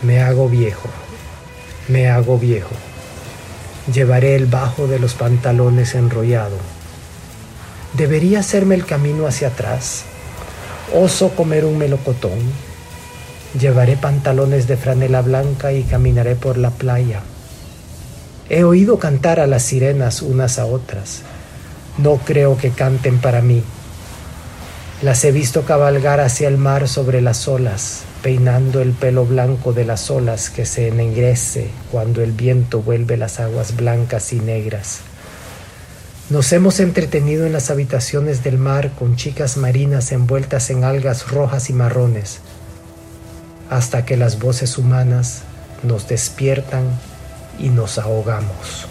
[0.03, 0.89] Me hago viejo,
[1.89, 2.75] me hago viejo.
[3.93, 6.57] Llevaré el bajo de los pantalones enrollado.
[7.95, 10.05] ¿Debería hacerme el camino hacia atrás?
[10.95, 12.39] ¿Oso comer un melocotón?
[13.59, 17.23] Llevaré pantalones de franela blanca y caminaré por la playa.
[18.51, 21.23] He oído cantar a las sirenas unas a otras.
[21.99, 23.63] No creo que canten para mí.
[25.03, 29.85] Las he visto cabalgar hacia el mar sobre las olas, peinando el pelo blanco de
[29.85, 35.03] las olas que se ennegrece cuando el viento vuelve las aguas blancas y negras.
[36.31, 41.71] Nos hemos entretenido en las habitaciones del mar con chicas marinas envueltas en algas rojas
[41.71, 42.41] y marrones,
[43.71, 45.43] hasta que las voces humanas
[45.85, 46.85] nos despiertan
[47.59, 48.88] y nos ahogamos.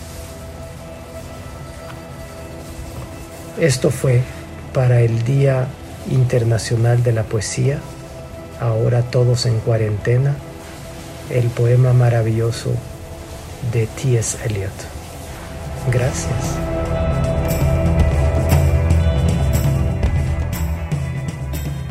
[3.59, 4.21] Esto fue
[4.71, 5.67] para el día
[6.11, 7.79] Internacional de la Poesía,
[8.61, 10.35] ahora todos en cuarentena,
[11.31, 12.71] el poema maravilloso
[13.73, 14.37] de T.S.
[14.45, 14.71] Eliot.
[15.91, 16.57] Gracias.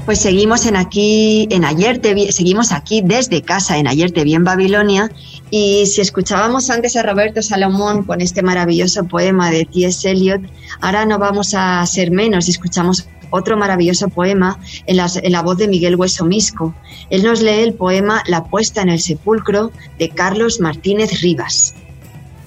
[0.07, 4.35] Pues seguimos en aquí, en Ayer te seguimos aquí desde casa en Ayer te vi
[4.35, 5.11] en Babilonia
[5.51, 10.11] Y si escuchábamos antes a Roberto Salomón con este maravilloso poema de T.S.
[10.11, 10.43] Eliot,
[10.81, 12.49] ahora no vamos a ser menos.
[12.49, 16.75] Escuchamos otro maravilloso poema en, la voz de Miguel Hueso Misco.
[17.11, 21.75] Él nos lee el poema La puesta en el sepulcro de Carlos Martínez Rivas.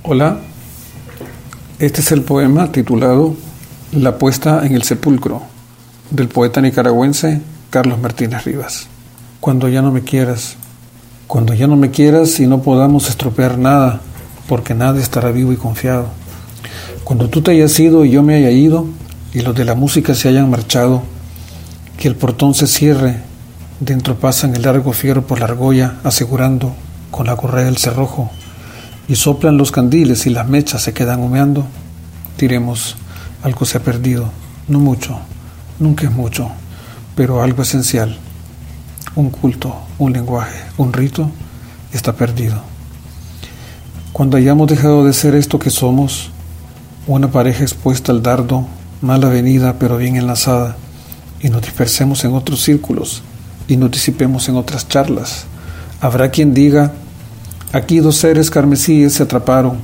[0.04, 0.40] Hola,
[1.80, 3.36] este es el poema titulado
[3.94, 5.42] La puesta en el sepulcro
[6.10, 8.88] del poeta nicaragüense Carlos Martínez Rivas.
[9.40, 10.58] Cuando ya no me quieras,
[11.30, 14.02] cuando ya no me quieras y no podamos estropear nada,
[14.48, 16.08] porque nada estará vivo y confiado.
[17.04, 18.88] Cuando tú te hayas ido y yo me haya ido,
[19.32, 21.04] y los de la música se hayan marchado,
[21.98, 23.18] que el portón se cierre,
[23.80, 26.74] dentro pasan el largo fierro por la argolla, asegurando
[27.12, 28.32] con la correa el cerrojo,
[29.08, 31.64] y soplan los candiles y las mechas se quedan humeando,
[32.40, 32.96] diremos,
[33.44, 34.32] algo se ha perdido,
[34.68, 35.20] no mucho,
[35.78, 36.50] nunca es mucho,
[37.14, 38.18] pero algo esencial,
[39.16, 41.30] un culto, un lenguaje, un rito,
[41.94, 42.62] está perdido.
[44.14, 46.32] Cuando hayamos dejado de ser esto que somos,
[47.06, 48.66] una pareja expuesta al dardo
[49.02, 50.76] mal avenida pero bien enlazada,
[51.42, 53.22] y nos dispersemos en otros círculos
[53.68, 55.46] y nos disipemos en otras charlas.
[56.02, 56.92] Habrá quien diga,
[57.72, 59.78] aquí dos seres carmesíes se atraparon,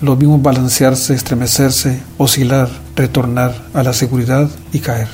[0.00, 5.08] lo vimos balancearse, estremecerse, oscilar, retornar a la seguridad y caer.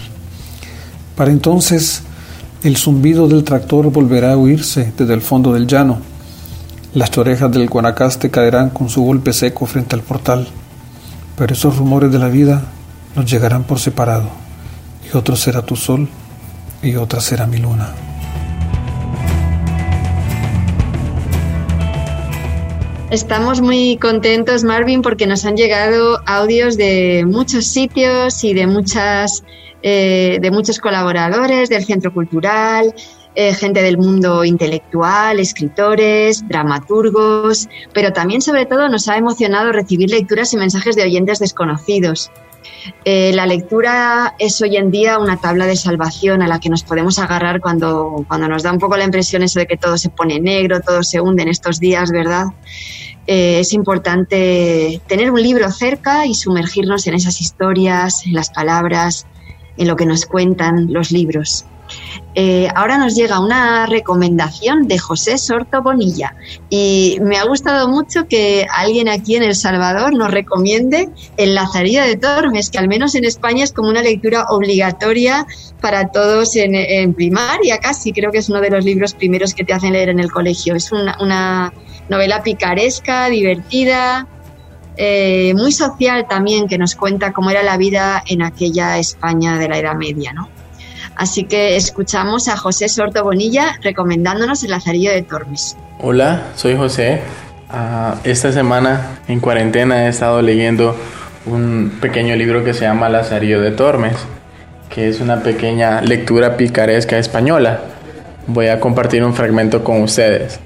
[1.17, 2.03] Para entonces,
[2.65, 5.99] el zumbido del tractor volverá a oírse desde el fondo del llano.
[6.95, 10.49] Las orejas del guanacaste caerán con su golpe seco frente al portal.
[11.37, 12.63] Pero esos rumores de la vida
[13.15, 14.31] nos llegarán por separado,
[15.07, 16.09] y otro será tu sol
[16.83, 17.91] y otra será mi luna.
[23.15, 29.45] Estamos muy contentos, Marvin, porque nos han llegado audios de muchos sitios y de muchas
[29.83, 32.93] eh, de muchos colaboradores del Centro Cultural,
[33.37, 40.11] eh, gente del mundo intelectual, escritores, dramaturgos, pero también sobre todo nos ha emocionado recibir
[40.11, 42.33] lecturas y mensajes de oyentes desconocidos.
[43.05, 46.83] Eh, la lectura es hoy en día una tabla de salvación a la que nos
[46.83, 50.11] podemos agarrar cuando, cuando nos da un poco la impresión eso de que todo se
[50.11, 52.47] pone negro, todo se hunde en estos días, ¿verdad?
[53.27, 59.27] Eh, es importante tener un libro cerca y sumergirnos en esas historias, en las palabras,
[59.77, 61.65] en lo que nos cuentan los libros.
[62.37, 66.35] Eh, ahora nos llega una recomendación de José Sorto Bonilla
[66.69, 72.03] y me ha gustado mucho que alguien aquí en El Salvador nos recomiende El Lazarillo
[72.03, 75.47] de Tormes, que al menos en España es como una lectura obligatoria
[75.81, 79.73] para todos en, primaria casi, creo que es uno de los libros primeros que te
[79.73, 80.75] hacen leer en el colegio.
[80.75, 81.73] Es una,
[82.09, 84.27] novela picaresca, divertida,
[84.97, 89.69] eh, muy social también, que nos cuenta cómo era la vida en aquella España de
[89.69, 90.49] la Edad Media, ¿no?
[91.17, 95.77] Así que escuchamos a José Sorto Bonilla recomendándonos el Lazarillo de Tormes.
[96.01, 97.23] Hola, soy José.
[97.71, 100.97] Ah, esta semana en cuarentena he estado leyendo
[101.47, 104.17] un pequeño libro que se llama Lazarillo de Tormes,
[104.89, 107.81] que es una pequeña lectura picaresca española.
[108.47, 110.59] Voy a compartir un fragmento con ustedes.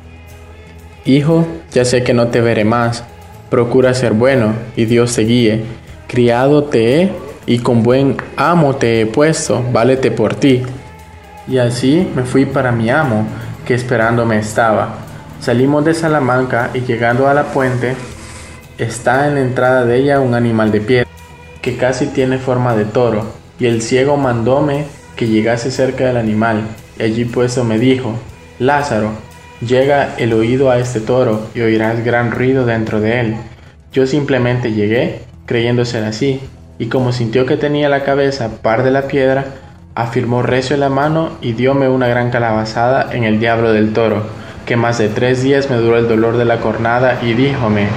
[1.05, 3.05] Hijo, ya sé que no te veré más.
[3.51, 5.65] Procura ser bueno y Dios te guíe.
[6.07, 10.63] Criado te he y con buen amo te he puesto, válete por ti.
[11.49, 13.27] Y así me fui para mi amo,
[13.65, 14.97] que esperándome estaba.
[15.41, 17.97] Salimos de Salamanca y llegando a la puente,
[18.77, 21.11] está en la entrada de ella un animal de piedra,
[21.63, 23.25] que casi tiene forma de toro,
[23.59, 24.85] y el ciego mandóme
[25.17, 26.65] que llegase cerca del animal,
[26.99, 28.13] y allí puesto me dijo,
[28.59, 29.13] Lázaro,
[29.67, 33.37] llega el oído a este toro y oirás gran ruido dentro de él.
[33.91, 36.43] Yo simplemente llegué, creyendo ser así,
[36.79, 39.47] y como sintió que tenía la cabeza par de la piedra,
[39.95, 44.22] afirmó recio la mano y diome una gran calabazada en el diablo del toro,
[44.64, 47.89] que más de tres días me duró el dolor de la cornada y díjome,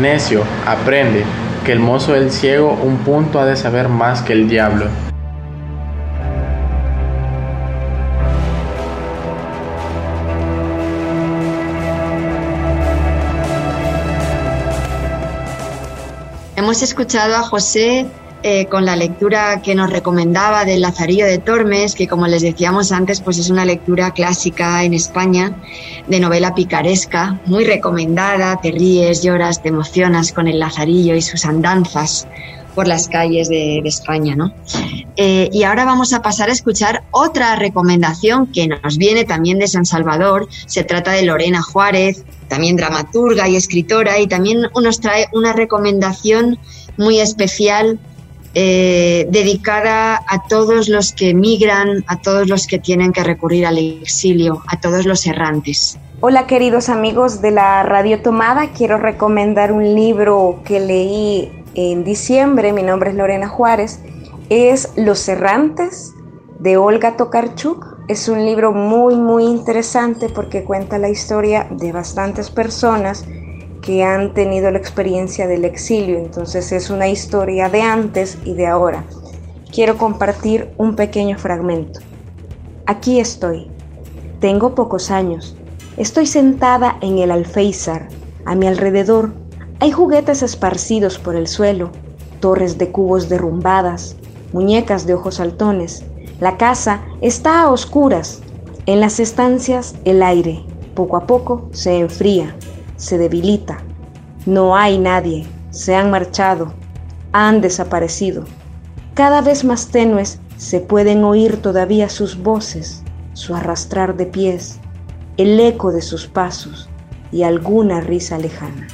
[0.00, 1.22] necio, aprende,
[1.64, 4.86] que el mozo del ciego un punto ha de saber más que el diablo.
[16.58, 18.04] Hemos escuchado a José
[18.42, 22.90] eh, con la lectura que nos recomendaba del Lazarillo de Tormes, que como les decíamos
[22.90, 25.52] antes, pues es una lectura clásica en España,
[26.08, 31.44] de novela picaresca, muy recomendada, te ríes, lloras, te emocionas con el Lazarillo y sus
[31.44, 32.26] andanzas
[32.78, 34.54] por las calles de, España, ¿no?
[35.16, 39.66] Eh, y ahora vamos a pasar a escuchar otra recomendación que nos viene también de
[39.66, 40.46] San Salvador.
[40.66, 46.56] Se trata de Lorena Juárez, también dramaturga y escritora, y también nos trae una recomendación
[46.96, 47.98] muy especial
[48.54, 53.78] eh, dedicada a todos los que emigran, a todos los que tienen que recurrir al
[53.78, 55.98] exilio, a todos los errantes.
[56.20, 62.72] Hola queridos amigos de la Radio Tomada, quiero recomendar un libro que leí en diciembre,
[62.72, 64.00] mi nombre es Lorena Juárez,
[64.48, 66.12] es Los Errantes
[66.58, 67.98] de Olga Tokarczuk.
[68.08, 73.24] Es un libro muy muy interesante porque cuenta la historia de bastantes personas
[73.82, 78.66] que han tenido la experiencia del exilio, entonces es una historia de antes y de
[78.66, 79.04] ahora.
[79.72, 82.00] Quiero compartir un pequeño fragmento.
[82.86, 83.70] Aquí estoy.
[84.40, 85.58] Tengo pocos años
[85.98, 88.06] Estoy sentada en el alféizar.
[88.44, 89.32] A mi alrededor
[89.80, 91.90] hay juguetes esparcidos por el suelo,
[92.40, 94.16] torres de cubos derrumbadas,
[94.52, 96.04] muñecas de ojos saltones.
[96.40, 98.40] La casa está a oscuras.
[98.86, 100.64] En las estancias el aire,
[100.94, 102.56] poco a poco, se enfría,
[102.96, 103.78] se debilita.
[104.46, 106.72] No hay nadie, se han marchado,
[107.32, 108.44] han desaparecido.
[109.14, 114.80] Cada vez más tenues se pueden oír todavía sus voces, su arrastrar de pies,
[115.36, 116.88] el eco de sus pasos
[117.30, 118.88] y alguna risa lejana.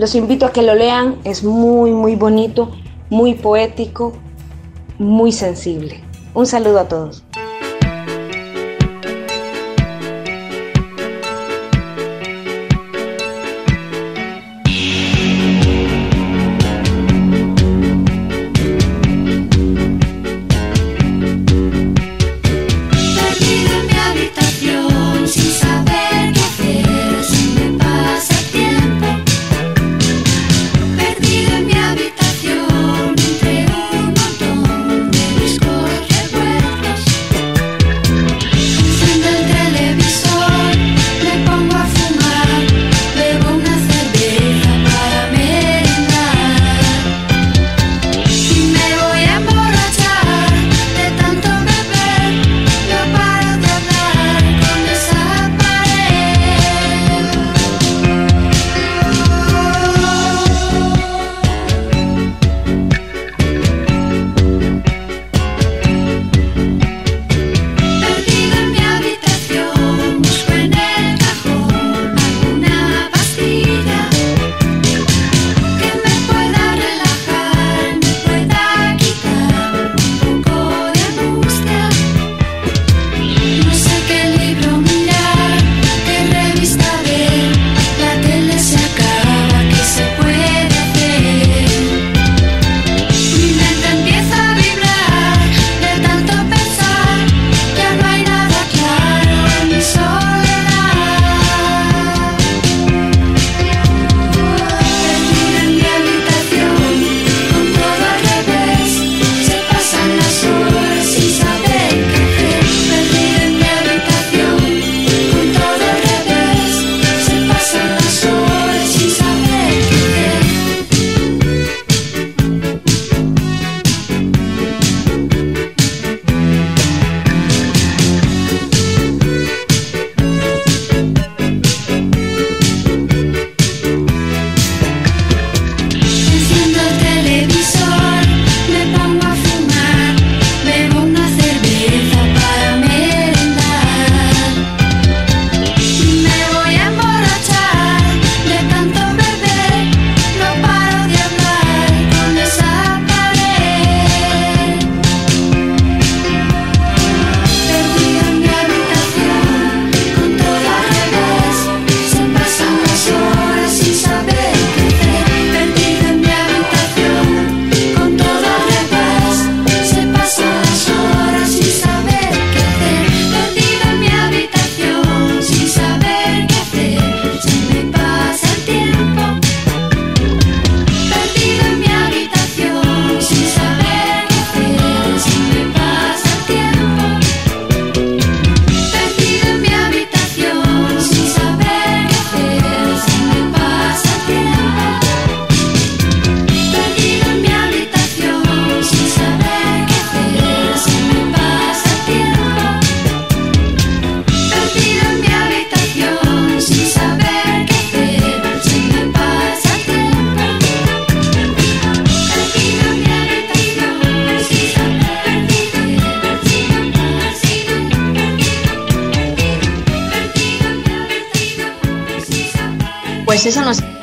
[0.00, 2.70] Los invito a que lo lean, es muy, muy bonito,
[3.10, 4.14] muy poético,
[4.98, 6.00] muy sensible.
[6.32, 7.22] Un saludo a todos.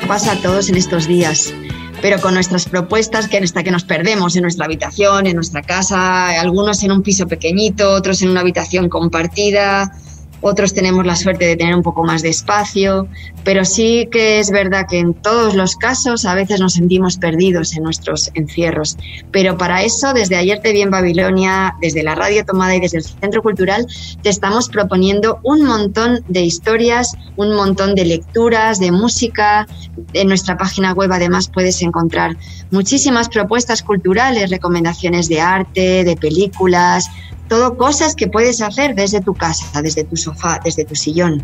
[0.08, 1.52] Pasa a todos en estos días,
[2.00, 6.40] pero con nuestras propuestas que hasta que nos perdemos en nuestra habitación, en nuestra casa,
[6.40, 9.92] algunos en un piso pequeñito, otros en una habitación compartida,
[10.40, 13.06] otros tenemos la suerte de tener un poco más de espacio,
[13.48, 17.74] pero sí que es verdad que en todos los casos a veces nos sentimos perdidos
[17.74, 18.98] en nuestros encierros.
[19.32, 22.98] Pero para eso, desde ayer te vi en Babilonia, desde la Radio Tomada y desde
[22.98, 23.86] el Centro Cultural,
[24.20, 29.66] te estamos proponiendo un montón de historias, un montón de lecturas, de música.
[30.12, 32.36] En nuestra página web además puedes encontrar
[32.70, 37.06] muchísimas propuestas culturales, recomendaciones de arte, de películas,
[37.48, 41.42] todo cosas que puedes hacer desde tu casa, desde tu sofá, desde tu sillón.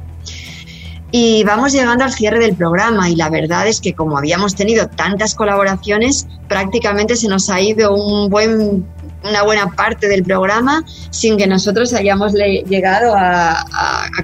[1.16, 4.88] Y vamos llegando al cierre del programa y la verdad es que como habíamos tenido
[4.88, 8.84] tantas colaboraciones, prácticamente se nos ha ido un buen,
[9.22, 13.64] una buena parte del programa sin que nosotros hayamos llegado a,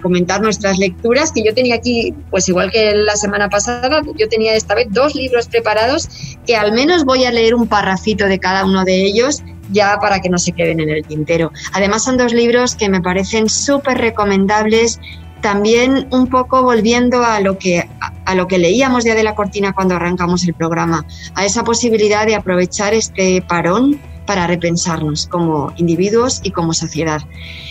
[0.03, 4.55] comentar nuestras lecturas, que yo tenía aquí, pues igual que la semana pasada, yo tenía
[4.55, 6.09] esta vez dos libros preparados
[6.45, 10.21] que al menos voy a leer un parrafito de cada uno de ellos ya para
[10.21, 11.53] que no se queden en el tintero.
[11.73, 14.99] Además son dos libros que me parecen súper recomendables,
[15.41, 17.89] también un poco volviendo a lo que
[18.25, 22.27] a lo que leíamos ya de la cortina cuando arrancamos el programa, a esa posibilidad
[22.27, 27.21] de aprovechar este parón para repensarnos como individuos y como sociedad.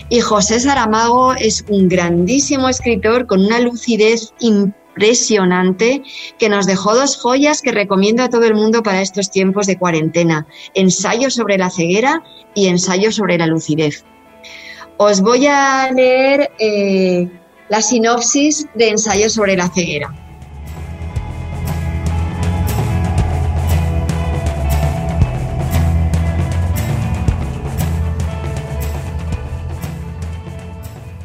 [0.10, 6.04] Y José Saramago es un grandísimo escritor con una lucidez impresionante
[6.38, 9.78] que nos dejó dos joyas que recomiendo a todo el mundo para estos tiempos de
[9.78, 10.46] cuarentena.
[10.74, 14.04] Ensayo sobre la ceguera y ensayo sobre la lucidez.
[14.98, 17.30] Os voy a leer eh,
[17.70, 20.12] la sinopsis de ensayo sobre la ceguera.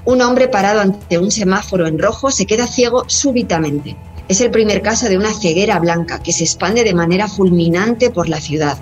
[0.05, 3.97] Un hombre parado ante un semáforo en rojo se queda ciego súbitamente.
[4.29, 8.29] Es el primer caso de una ceguera blanca que se expande de manera fulminante por
[8.29, 8.77] la ciudad.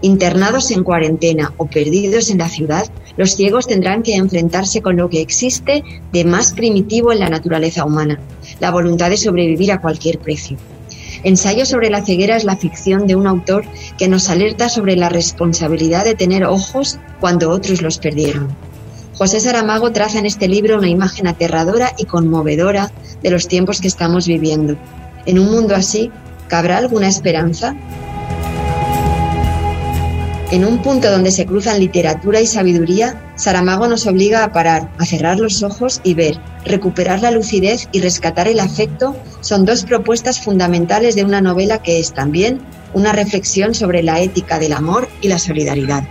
[0.00, 2.86] Internados en cuarentena o perdidos en la ciudad,
[3.16, 5.82] los ciegos tendrán que enfrentarse con lo que existe
[6.12, 8.20] de más primitivo en la naturaleza humana,
[8.60, 10.56] la voluntad de sobrevivir a cualquier precio.
[11.24, 13.64] Ensayo sobre la ceguera es la ficción de un autor
[13.98, 18.48] que nos alerta sobre la responsabilidad de tener ojos cuando otros los perdieron.
[19.14, 23.88] José Saramago traza en este libro una imagen aterradora y conmovedora de los tiempos que
[23.88, 24.76] estamos viviendo.
[25.26, 26.12] En un mundo así,
[26.46, 27.74] ¿cabrá alguna esperanza?
[30.50, 35.04] En un punto donde se cruzan literatura y sabiduría, Saramago nos obliga a parar, a
[35.04, 36.40] cerrar los ojos y ver.
[36.64, 42.00] Recuperar la lucidez y rescatar el afecto son dos propuestas fundamentales de una novela que
[42.00, 42.62] es también
[42.94, 46.04] una reflexión sobre la ética del amor y la solidaridad.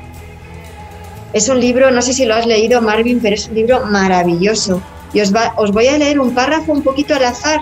[1.34, 4.84] Es un libro, no sé si lo has leído, Marvin, pero es un libro maravilloso.
[5.14, 5.32] Y os,
[5.72, 7.62] voy a leer un párrafo un poquito al azar,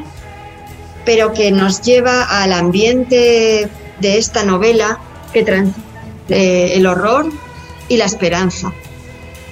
[1.06, 3.70] pero que nos lleva al ambiente
[4.02, 5.00] de esta novela
[5.32, 5.44] que
[6.30, 7.32] el horror
[7.88, 8.74] y la esperanza.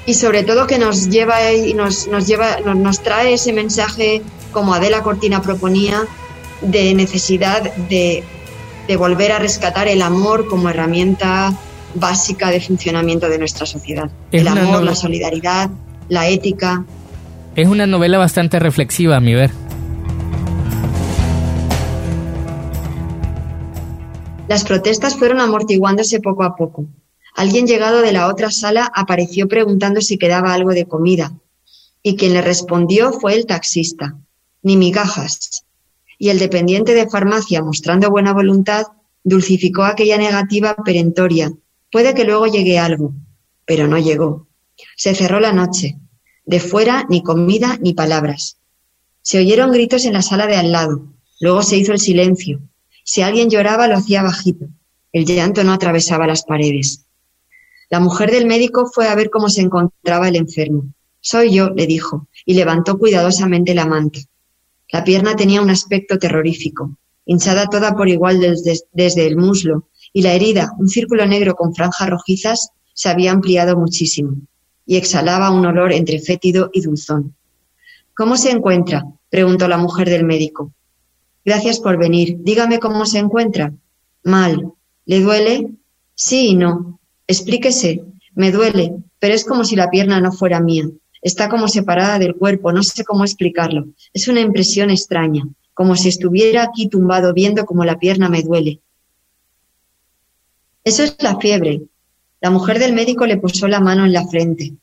[0.06, 4.22] Y sobre todo que nos lleva y nos, lleva, nos trae ese mensaje,
[4.52, 6.04] como Adela Cortina proponía,
[6.62, 8.24] de necesidad de,
[8.88, 11.54] de volver a rescatar el amor como herramienta
[11.96, 14.10] básica de funcionamiento de nuestra sociedad.
[14.32, 15.70] el amor, la solidaridad,
[16.10, 16.84] la ética.
[17.56, 19.52] Es una novela bastante reflexiva, a mi ver.
[24.54, 26.86] Las protestas fueron amortiguándose poco a poco.
[27.36, 31.34] Alguien llegado de la otra sala apareció preguntando si quedaba algo de comida,
[32.04, 34.16] y quien le respondió fue el taxista.
[34.62, 35.66] Ni migajas.
[36.20, 38.86] Y el dependiente de farmacia, mostrando buena voluntad,
[39.24, 41.52] dulcificó aquella negativa perentoria
[41.92, 43.12] Puede que luego llegue algo,
[43.66, 44.46] pero no llegó.
[44.96, 45.98] Se cerró la noche.
[46.46, 48.60] De fuera ni comida ni palabras.
[49.24, 51.08] Se oyeron gritos en la sala de al lado.
[51.40, 52.62] Luego se hizo el silencio.
[53.04, 54.68] Si alguien lloraba lo hacía bajito.
[55.12, 57.06] El llanto no atravesaba las paredes.
[57.90, 60.86] La mujer del médico fue a ver cómo se encontraba el enfermo.
[61.22, 64.20] Soy yo, le dijo, y levantó cuidadosamente la manta.
[64.92, 70.22] La pierna tenía un aspecto terrorífico, hinchada toda por igual desde, desde el muslo y
[70.22, 74.36] la herida, un círculo negro con franjas rojizas, se había ampliado muchísimo
[74.86, 77.36] y exhalaba un olor entre fétido y dulzón.
[78.16, 79.06] ¿Cómo se encuentra?
[79.30, 80.72] preguntó la mujer del médico.
[81.46, 82.38] Gracias por venir.
[82.40, 83.74] Dígame cómo se encuentra.
[84.24, 84.72] Mal.
[85.06, 85.70] ¿Le duele?
[86.16, 87.00] Sí y no.
[87.28, 88.04] Explíquese.
[88.36, 90.90] Me duele, pero es como si la pierna no fuera mía.
[91.22, 93.88] Está como separada del cuerpo, no sé cómo explicarlo.
[94.14, 98.82] Es una impresión extraña, como si estuviera aquí tumbado viendo cómo la pierna me duele.
[100.84, 101.84] Eso es la fiebre.
[102.42, 104.74] La mujer del médico le puso la mano en la frente.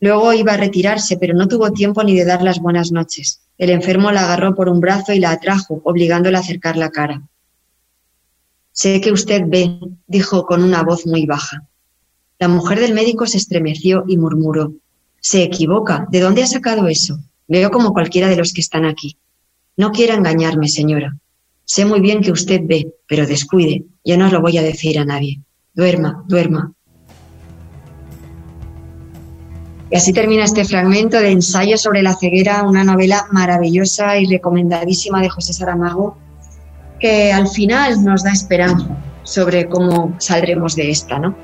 [0.00, 3.40] Luego iba a retirarse, pero no tuvo tiempo ni de dar las buenas noches.
[3.58, 7.22] El enfermo la agarró por un brazo y la atrajo, obligándola a acercar la cara.
[8.72, 11.66] Sé que usted ve, dijo con una voz muy baja.
[12.38, 14.72] La mujer del médico se estremeció y murmuró.
[15.20, 16.06] Se equivoca.
[16.12, 17.18] ¿De dónde ha sacado eso?
[17.48, 19.16] Veo como cualquiera de los que están aquí.
[19.76, 21.16] No quiera engañarme, señora.
[21.64, 23.84] Sé muy bien que usted ve, pero descuide.
[24.04, 25.40] Ya no os lo voy a decir a nadie.
[25.74, 26.72] Duerma, duerma.
[29.90, 35.22] Y así termina este fragmento de Ensayo sobre la ceguera, una novela maravillosa y recomendadísima
[35.22, 36.16] de José Saramago,
[37.00, 38.86] que al final nos da esperanza
[39.22, 41.36] sobre cómo saldremos de esta, ¿no?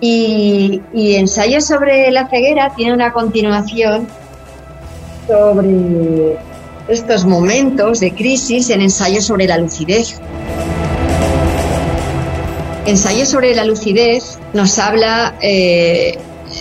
[0.00, 4.08] Y, y Ensayo sobre la ceguera tiene una continuación
[5.28, 6.36] sobre
[6.88, 10.20] estos momentos de crisis en Ensayo sobre la lucidez.
[12.86, 16.18] Ensayo sobre la lucidez nos habla eh,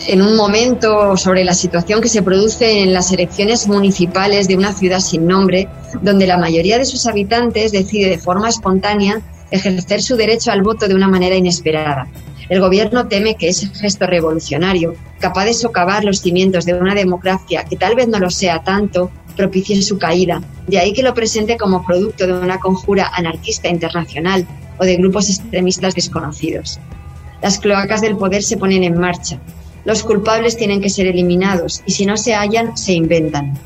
[0.07, 4.71] en un momento sobre la situación que se produce en las elecciones municipales de una
[4.71, 5.67] ciudad sin nombre,
[6.01, 10.87] donde la mayoría de sus habitantes decide de forma espontánea ejercer su derecho al voto
[10.87, 12.07] de una manera inesperada.
[12.47, 17.65] El gobierno teme que ese gesto revolucionario, capaz de socavar los cimientos de una democracia
[17.65, 20.41] que tal vez no lo sea tanto, propicie su caída.
[20.67, 24.47] De ahí que lo presente como producto de una conjura anarquista internacional
[24.79, 26.79] o de grupos extremistas desconocidos.
[27.41, 29.39] Las cloacas del poder se ponen en marcha.
[29.87, 33.57] Los culpables tienen que ser eliminados y si no se hallan, se inventan.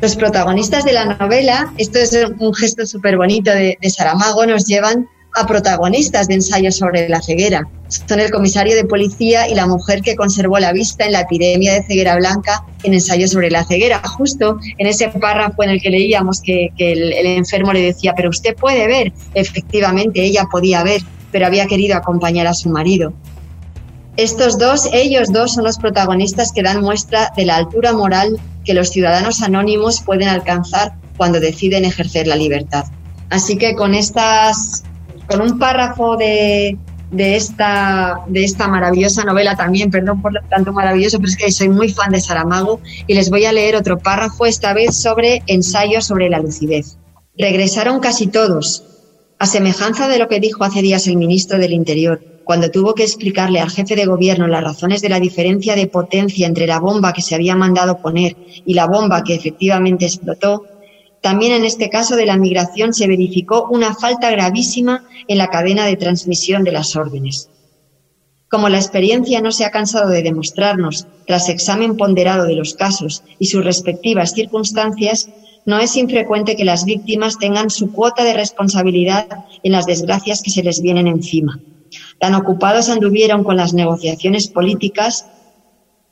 [0.00, 4.66] Los protagonistas de la novela, esto es un gesto súper bonito de, de Saramago, nos
[4.66, 7.66] llevan a protagonistas de ensayos sobre la ceguera.
[7.88, 11.72] Son el comisario de policía y la mujer que conservó la vista en la epidemia
[11.72, 14.00] de ceguera blanca en ensayos sobre la ceguera.
[14.06, 18.30] Justo en ese párrafo en el que leíamos que, el, el enfermo le decía, pero
[18.30, 19.12] usted puede ver.
[19.34, 21.00] Efectivamente, ella podía ver,
[21.32, 23.12] pero había querido acompañar a su marido.
[24.16, 28.74] Estos dos, ellos dos, son los protagonistas que dan muestra de la altura moral que
[28.74, 32.84] los ciudadanos anónimos pueden alcanzar cuando deciden ejercer la libertad.
[33.30, 34.84] Así que con estas
[35.26, 36.76] con un párrafo de,
[37.10, 41.68] de esta, de esta maravillosa novela también, perdón por tanto maravilloso, pero es que soy
[41.68, 46.00] muy fan de Saramago y les voy a leer otro párrafo, esta vez sobre ensayo
[46.00, 46.98] sobre la lucidez.
[47.36, 48.84] Regresaron casi todos,
[49.38, 53.02] a semejanza de lo que dijo hace días el ministro del Interior, cuando tuvo que
[53.02, 57.12] explicarle al jefe de gobierno las razones de la diferencia de potencia entre la bomba
[57.12, 60.66] que se había mandado poner y la bomba que efectivamente explotó,
[61.20, 65.86] también en este caso de la migración se verificó una falta gravísima en la cadena
[65.86, 67.48] de transmisión de las órdenes.
[68.50, 73.22] Como la experiencia no se ha cansado de demostrarnos, tras examen ponderado de los casos
[73.38, 75.30] y sus respectivas circunstancias,
[75.64, 79.26] no es infrecuente que las víctimas tengan su cuota de responsabilidad
[79.62, 81.58] en las desgracias que se les vienen encima.
[82.24, 85.26] Tan ocupados anduvieron con las negociaciones políticas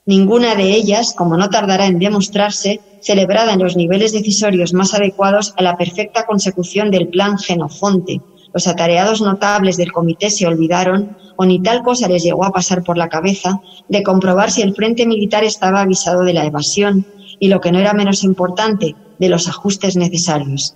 [0.04, 5.54] Ninguna de ellas, como no tardará en demostrarse, celebrada en los niveles decisorios más adecuados
[5.56, 8.20] a la perfecta consecución del plan Genofonte.
[8.52, 12.82] Los atareados notables del comité se olvidaron, o ni tal cosa les llegó a pasar
[12.82, 17.06] por la cabeza, de comprobar si el frente militar estaba avisado de la evasión
[17.40, 20.74] y, lo que no era menos importante, de los ajustes necesarios.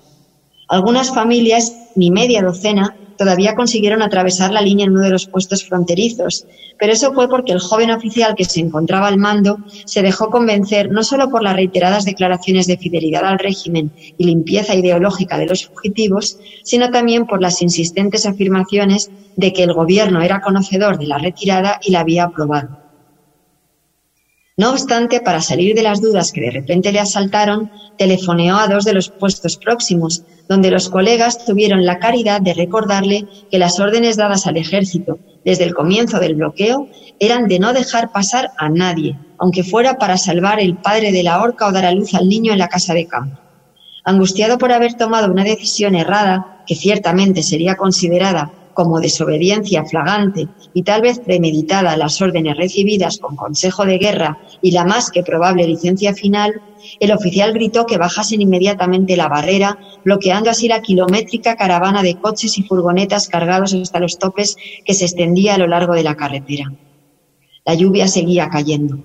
[0.66, 5.64] Algunas familias, ni media docena, todavía consiguieron atravesar la línea en uno de los puestos
[5.64, 6.46] fronterizos,
[6.78, 10.90] pero eso fue porque el joven oficial que se encontraba al mando se dejó convencer
[10.90, 15.66] no solo por las reiteradas declaraciones de fidelidad al régimen y limpieza ideológica de los
[15.66, 21.18] fugitivos, sino también por las insistentes afirmaciones de que el gobierno era conocedor de la
[21.18, 22.85] retirada y la había aprobado.
[24.58, 28.86] No obstante, para salir de las dudas que de repente le asaltaron, telefoneó a dos
[28.86, 34.16] de los puestos próximos, donde los colegas tuvieron la caridad de recordarle que las órdenes
[34.16, 36.88] dadas al ejército desde el comienzo del bloqueo
[37.20, 41.42] eran de no dejar pasar a nadie, aunque fuera para salvar el padre de la
[41.42, 43.38] horca o dar a luz al niño en la casa de campo.
[44.04, 50.82] Angustiado por haber tomado una decisión errada, que ciertamente sería considerada como desobediencia flagrante y
[50.82, 55.22] tal vez premeditada a las órdenes recibidas con consejo de guerra y la más que
[55.22, 56.60] probable licencia final,
[57.00, 62.58] el oficial gritó que bajasen inmediatamente la barrera, bloqueando así la kilométrica caravana de coches
[62.58, 66.70] y furgonetas cargados hasta los topes que se extendía a lo largo de la carretera.
[67.64, 68.98] La lluvia seguía cayendo.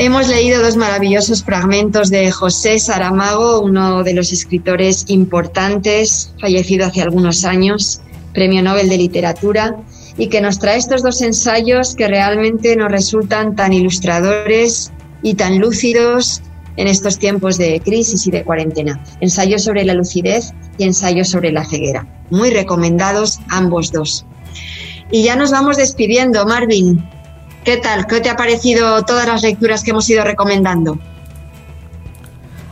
[0.00, 7.02] Hemos leído dos maravillosos fragmentos de José Saramago, uno de los escritores importantes, fallecido hace
[7.02, 8.00] algunos años,
[8.32, 9.76] Premio Nobel de Literatura,
[10.16, 14.92] y que nos trae estos dos ensayos que realmente nos resultan tan ilustradores
[15.22, 16.42] y tan lúcidos
[16.76, 19.02] en estos tiempos de crisis y de cuarentena.
[19.20, 22.06] Ensayos sobre la lucidez y ensayos sobre la ceguera.
[22.30, 24.24] Muy recomendados ambos dos.
[25.10, 27.04] Y ya nos vamos despidiendo, Marvin.
[27.68, 28.06] ¿Qué tal?
[28.06, 30.98] ¿Qué te ha parecido todas las lecturas que hemos ido recomendando?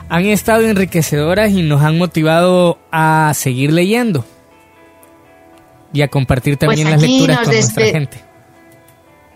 [0.09, 4.25] Han estado enriquecedoras y nos han motivado a seguir leyendo.
[5.93, 8.26] y a compartir también Pues las aquí lecturas con nuestra gente.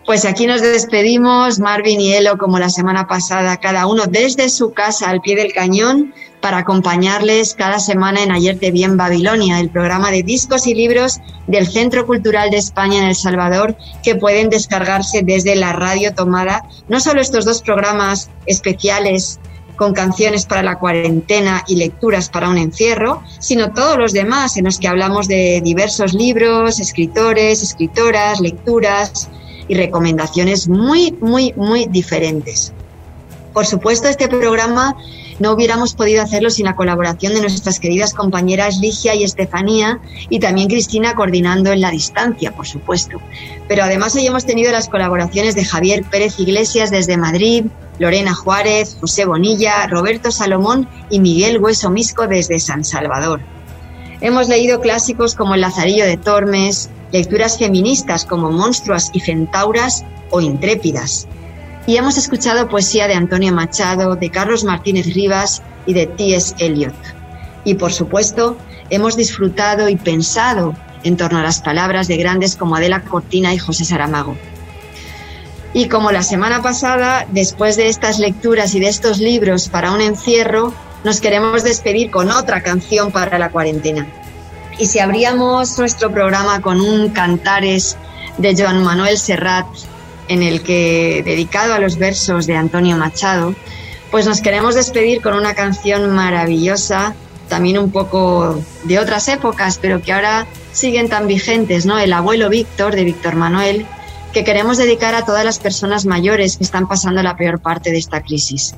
[0.05, 4.73] Pues aquí nos despedimos, Marvin y Elo, como la semana pasada, cada uno desde su
[4.73, 9.59] casa al pie del cañón, para acompañarles cada semana en Ayer te vi en Babilonia,
[9.59, 14.15] el programa de discos y libros del Centro Cultural de España en El Salvador, que
[14.15, 16.63] pueden descargarse desde la radio tomada.
[16.89, 19.39] No solo estos dos programas especiales
[19.75, 24.65] con canciones para la cuarentena y lecturas para un encierro, sino todos los demás en
[24.65, 29.29] los que hablamos de diversos libros, escritores, escritoras, lecturas
[29.67, 32.73] y recomendaciones muy, muy, muy diferentes.
[33.53, 34.95] Por supuesto, este programa
[35.39, 39.99] no hubiéramos podido hacerlo sin la colaboración de nuestras queridas compañeras Ligia y Estefanía
[40.29, 43.19] y también Cristina coordinando en la distancia, por supuesto.
[43.67, 47.65] Pero además hoy hemos tenido las colaboraciones de Javier Pérez Iglesias desde Madrid,
[47.99, 53.41] Lorena Juárez, José Bonilla, Roberto Salomón y Miguel Hueso Misco desde San Salvador.
[54.21, 60.41] Hemos leído clásicos como El Lazarillo de Tormes, lecturas feministas como Monstruas y Centauras o
[60.41, 61.27] Intrépidas.
[61.87, 66.55] Y hemos escuchado poesía de Antonio Machado, de Carlos Martínez Rivas y de T.S.
[66.59, 66.93] Eliot.
[67.63, 68.57] Y por supuesto,
[68.89, 73.57] hemos disfrutado y pensado en torno a las palabras de grandes como Adela Cortina y
[73.57, 74.37] José Saramago.
[75.73, 80.01] Y como la semana pasada, después de estas lecturas y de estos libros para un
[80.01, 84.07] encierro, nos queremos despedir con otra canción para la cuarentena.
[84.77, 87.97] Y si abríamos nuestro programa con un cantares
[88.37, 89.67] de Joan Manuel Serrat,
[90.27, 93.53] en el que, dedicado a los versos de Antonio Machado,
[94.11, 97.15] pues nos queremos despedir con una canción maravillosa,
[97.49, 101.99] también un poco de otras épocas, pero que ahora siguen tan vigentes, ¿no?
[101.99, 103.85] El abuelo Víctor de Víctor Manuel,
[104.31, 107.97] que queremos dedicar a todas las personas mayores que están pasando la peor parte de
[107.97, 108.73] esta crisis.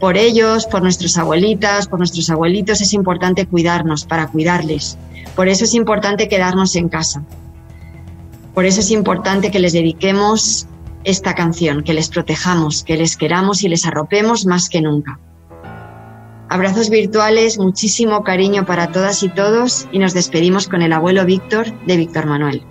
[0.00, 4.96] Por ellos, por nuestras abuelitas, por nuestros abuelitos, es importante cuidarnos para cuidarles.
[5.34, 7.24] Por eso es importante quedarnos en casa.
[8.54, 10.66] Por eso es importante que les dediquemos
[11.04, 15.18] esta canción, que les protejamos, que les queramos y les arropemos más que nunca.
[16.48, 21.66] Abrazos virtuales, muchísimo cariño para todas y todos y nos despedimos con el abuelo Víctor
[21.86, 22.62] de Víctor Manuel.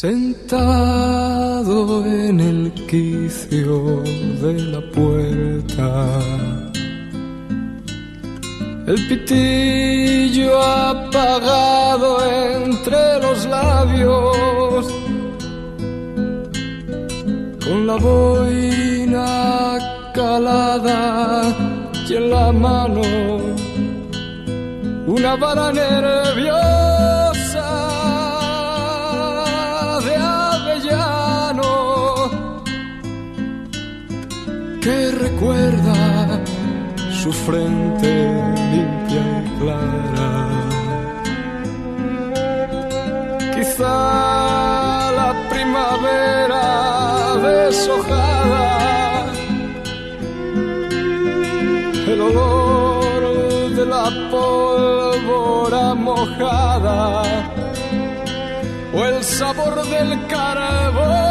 [0.00, 4.04] Sentado en el quicio
[4.40, 6.20] de la puerta,
[8.86, 12.24] el pitillo apagado
[12.62, 14.86] entre los labios,
[17.64, 19.78] con la boina
[20.14, 21.42] calada
[22.08, 23.02] y en la mano
[25.08, 26.77] una vara nerviosa
[35.38, 36.40] recuerda
[37.22, 38.12] su frente
[38.72, 40.30] limpia y clara.
[43.54, 49.26] Quizá la primavera deshojada,
[52.08, 57.22] el olor de la pólvora mojada
[58.92, 61.27] o el sabor del carbón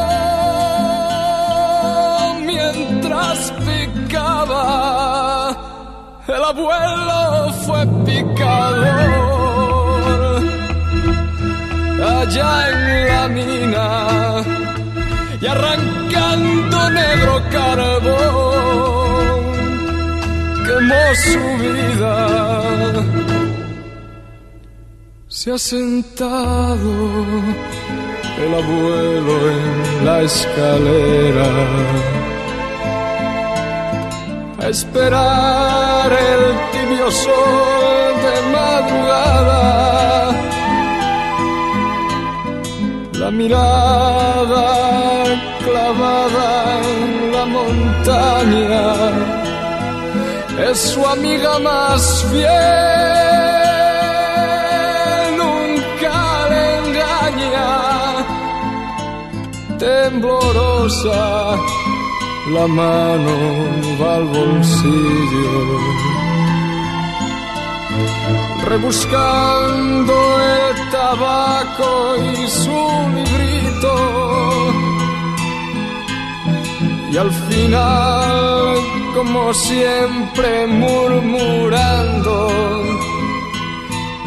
[6.27, 8.83] El abuelo fue picador.
[12.03, 14.43] Allá en la mina.
[15.39, 19.37] Y arrancando negro carbón.
[20.65, 22.15] Quemó su vida.
[25.29, 26.91] Se ha sentado
[28.43, 32.16] el abuelo en la escalera
[34.69, 39.63] esperar el tibio sol de madrugada.
[43.13, 44.65] La mirada
[45.63, 46.49] clavada
[46.81, 48.83] en la montaña
[50.69, 52.47] es su amiga más fiel,
[55.37, 57.69] nunca le engaña,
[59.77, 61.21] temblorosa,
[62.53, 63.35] la mano
[63.99, 65.51] va al bolsillo,
[68.65, 70.13] rebuscando
[70.59, 72.81] el tabaco y su
[73.15, 73.93] librito.
[77.11, 78.75] Y al final,
[79.15, 82.35] como siempre, murmurando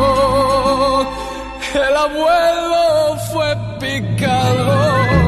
[1.75, 5.19] el abuelo fue picador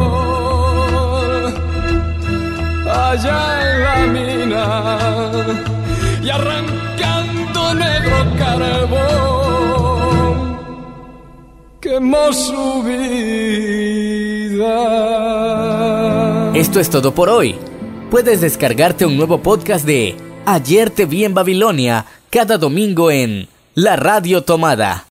[2.89, 5.01] allá en la mina
[6.23, 9.31] y arrancando negro carbón
[11.79, 13.41] quemó su vida.
[16.53, 17.55] Esto es todo por hoy.
[18.09, 20.15] Puedes descargarte un nuevo podcast de
[20.45, 25.10] Ayer te vi en Babilonia cada domingo en La Radio Tomada.